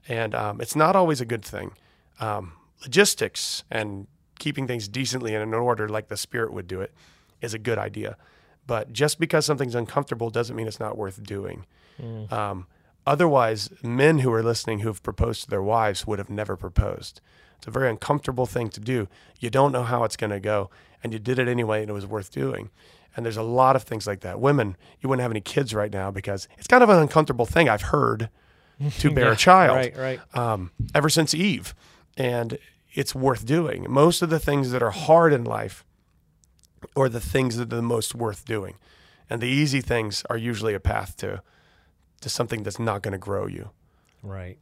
[0.08, 1.74] And um, it's not always a good thing.
[2.20, 4.08] Um, logistics and
[4.40, 6.94] keeping things decently and in order, like the Spirit would do it,
[7.42, 8.18] is a good idea.
[8.66, 11.66] But just because something's uncomfortable doesn't mean it's not worth doing.
[12.32, 12.68] Um,
[13.06, 17.20] otherwise, men who are listening who've proposed to their wives would have never proposed.
[17.58, 19.10] It's a very uncomfortable thing to do.
[19.40, 20.70] You don't know how it's going to go,
[21.04, 22.70] and you did it anyway, and it was worth doing.
[23.16, 24.40] And there's a lot of things like that.
[24.40, 27.68] Women, you wouldn't have any kids right now because it's kind of an uncomfortable thing.
[27.68, 28.30] I've heard
[29.00, 29.76] to bear a child.
[29.76, 30.38] Right, right.
[30.38, 31.76] Um, ever since Eve,
[32.16, 32.58] and
[32.94, 33.86] it's worth doing.
[33.90, 35.86] Most of the things that are hard in life,
[36.96, 38.76] are the things that are the most worth doing,
[39.30, 41.42] and the easy things are usually a path to
[42.22, 43.70] to something that's not going to grow you.
[44.22, 44.58] Right,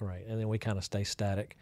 [0.00, 0.24] right.
[0.26, 1.56] And then we kind of stay static.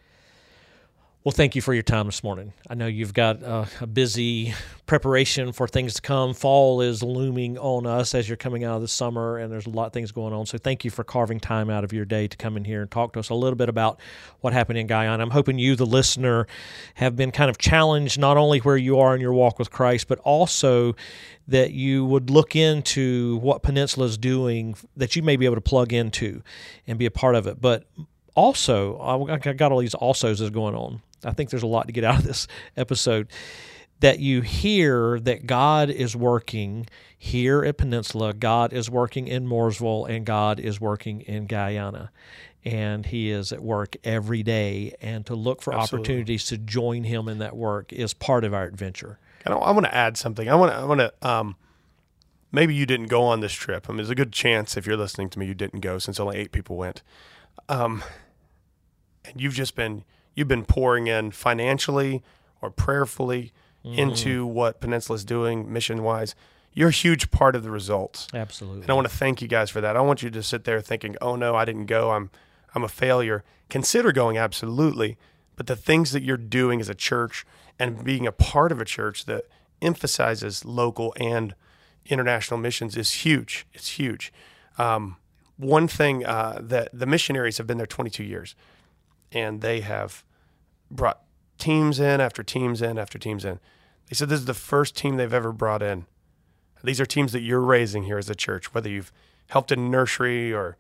[1.25, 2.53] Well, thank you for your time this morning.
[2.68, 4.55] I know you've got uh, a busy
[4.87, 6.35] preparation for things to come.
[6.35, 9.70] Fall is looming on us as you're coming out of the summer, and there's a
[9.70, 10.47] lot of things going on.
[10.47, 12.91] So, thank you for carving time out of your day to come in here and
[12.91, 14.01] talk to us a little bit about
[14.41, 15.23] what happened in Guyana.
[15.23, 16.49] I'm hoping you, the listener,
[16.95, 20.09] have been kind of challenged not only where you are in your walk with Christ,
[20.09, 20.97] but also
[21.47, 25.61] that you would look into what Peninsula is doing that you may be able to
[25.61, 26.43] plug into
[26.89, 27.61] and be a part of it.
[27.61, 27.85] But
[28.35, 28.99] also,
[29.29, 32.05] I got all these alsos that's going on I think there's a lot to get
[32.05, 32.47] out of this
[32.77, 33.29] episode.
[34.01, 40.11] That you hear that God is working here at Peninsula, God is working in Mooresville,
[40.11, 42.11] and God is working in Guyana.
[42.64, 44.95] And He is at work every day.
[45.01, 46.05] And to look for Absolutely.
[46.05, 49.20] opportunities to join Him in that work is part of our adventure.
[49.47, 50.49] I, I want to add something.
[50.49, 51.57] I want to, I want to, um,
[52.51, 53.89] maybe you didn't go on this trip.
[53.89, 56.18] I mean, there's a good chance if you're listening to me, you didn't go since
[56.18, 57.03] only eight people went.
[57.68, 58.03] Um,
[59.25, 60.05] and you've just been
[60.35, 62.22] you've been pouring in financially
[62.61, 63.53] or prayerfully
[63.85, 63.97] mm.
[63.97, 66.35] into what Peninsula is doing mission wise.
[66.72, 68.28] You're a huge part of the results.
[68.33, 68.83] Absolutely.
[68.83, 69.91] And I want to thank you guys for that.
[69.91, 72.12] I don't want you to sit there thinking, "Oh no, I didn't go.
[72.12, 72.30] I'm
[72.74, 75.18] I'm a failure." Consider going absolutely,
[75.57, 77.45] but the things that you're doing as a church
[77.78, 79.45] and being a part of a church that
[79.83, 81.55] emphasizes local and
[82.07, 83.66] international missions is huge.
[83.72, 84.33] It's huge.
[84.78, 85.16] Um,
[85.57, 88.55] one thing uh, that the missionaries have been there 22 years
[89.33, 90.24] and they have
[90.91, 91.22] brought
[91.59, 93.59] teams in after teams in after teams in.
[94.09, 96.07] They said this is the first team they've ever brought in.
[96.85, 99.12] These are teams that you're raising here as a church, whether you've
[99.49, 100.76] helped in nursery or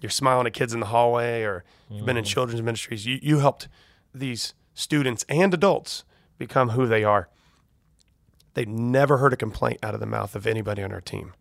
[0.00, 2.28] you're smiling at kids in the hallway or you've been in mm.
[2.28, 3.06] children's ministries.
[3.06, 3.68] You, you helped
[4.14, 6.04] these students and adults
[6.38, 7.28] become who they are.
[8.54, 11.34] They never heard a complaint out of the mouth of anybody on our team.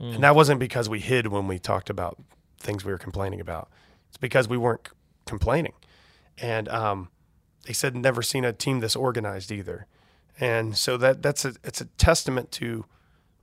[0.00, 0.16] Mm.
[0.16, 2.20] And that wasn't because we hid when we talked about
[2.58, 3.68] things we were complaining about.
[4.08, 4.88] It's because we weren't
[5.24, 5.72] complaining
[6.38, 7.08] and um,
[7.66, 9.86] they said never seen a team this organized either.
[10.40, 12.84] And so that that's a it's a testament to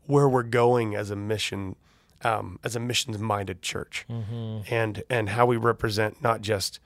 [0.07, 1.75] where we're going as a mission,
[2.23, 4.73] um, as a missions minded church, mm-hmm.
[4.73, 6.79] and and how we represent not just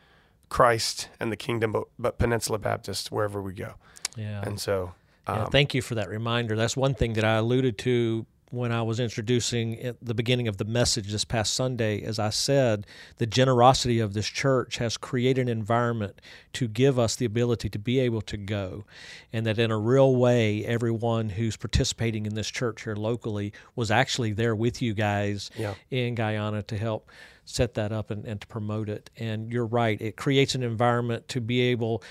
[0.50, 3.74] Christ and the kingdom, but, but Peninsula Baptist wherever we go.
[4.16, 4.44] Yeah.
[4.46, 4.94] And so,
[5.28, 6.56] um, yeah, thank you for that reminder.
[6.56, 10.58] That's one thing that I alluded to when I was introducing at the beginning of
[10.58, 12.86] the message this past Sunday, as I said,
[13.18, 16.22] the generosity of this church has created an environment
[16.54, 18.86] to give us the ability to be able to go.
[19.34, 23.90] And that in a real way, everyone who's participating in this church here locally was
[23.90, 25.74] actually there with you guys yeah.
[25.90, 27.10] in Guyana to help
[27.46, 29.10] set that up and, and to promote it.
[29.18, 32.04] And you're right, it creates an environment to be able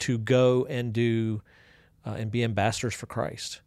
[0.00, 1.42] to go and do
[2.06, 3.60] uh, and be ambassadors for Christ.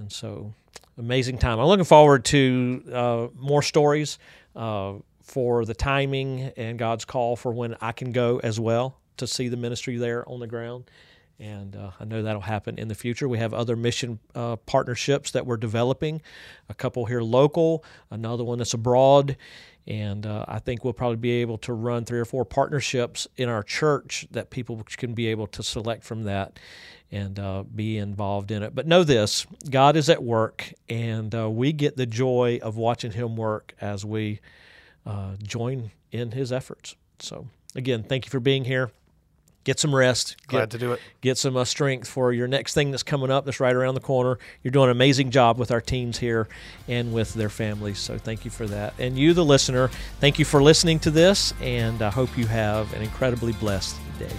[0.00, 0.54] And so
[0.96, 1.60] amazing time.
[1.60, 4.18] I'm looking forward to uh, more stories
[4.56, 9.26] uh, for the timing and God's call for when I can go as well to
[9.26, 10.90] see the ministry there on the ground.
[11.38, 13.28] And uh, I know that'll happen in the future.
[13.28, 16.22] We have other mission uh, partnerships that we're developing,
[16.68, 19.36] a couple here local, another one that's abroad.
[19.86, 23.48] And uh, I think we'll probably be able to run three or four partnerships in
[23.48, 26.58] our church that people can be able to select from that
[27.12, 28.74] and uh, be involved in it.
[28.74, 33.12] But know this God is at work, and uh, we get the joy of watching
[33.12, 34.40] Him work as we
[35.04, 36.96] uh, join in His efforts.
[37.18, 38.90] So, again, thank you for being here.
[39.64, 40.36] Get some rest.
[40.46, 41.00] Glad get, to do it.
[41.20, 44.00] Get some uh, strength for your next thing that's coming up that's right around the
[44.00, 44.38] corner.
[44.62, 46.48] You're doing an amazing job with our teams here
[46.88, 47.98] and with their families.
[47.98, 48.94] So thank you for that.
[48.98, 49.88] And you, the listener,
[50.18, 51.52] thank you for listening to this.
[51.60, 54.32] And I hope you have an incredibly blessed day.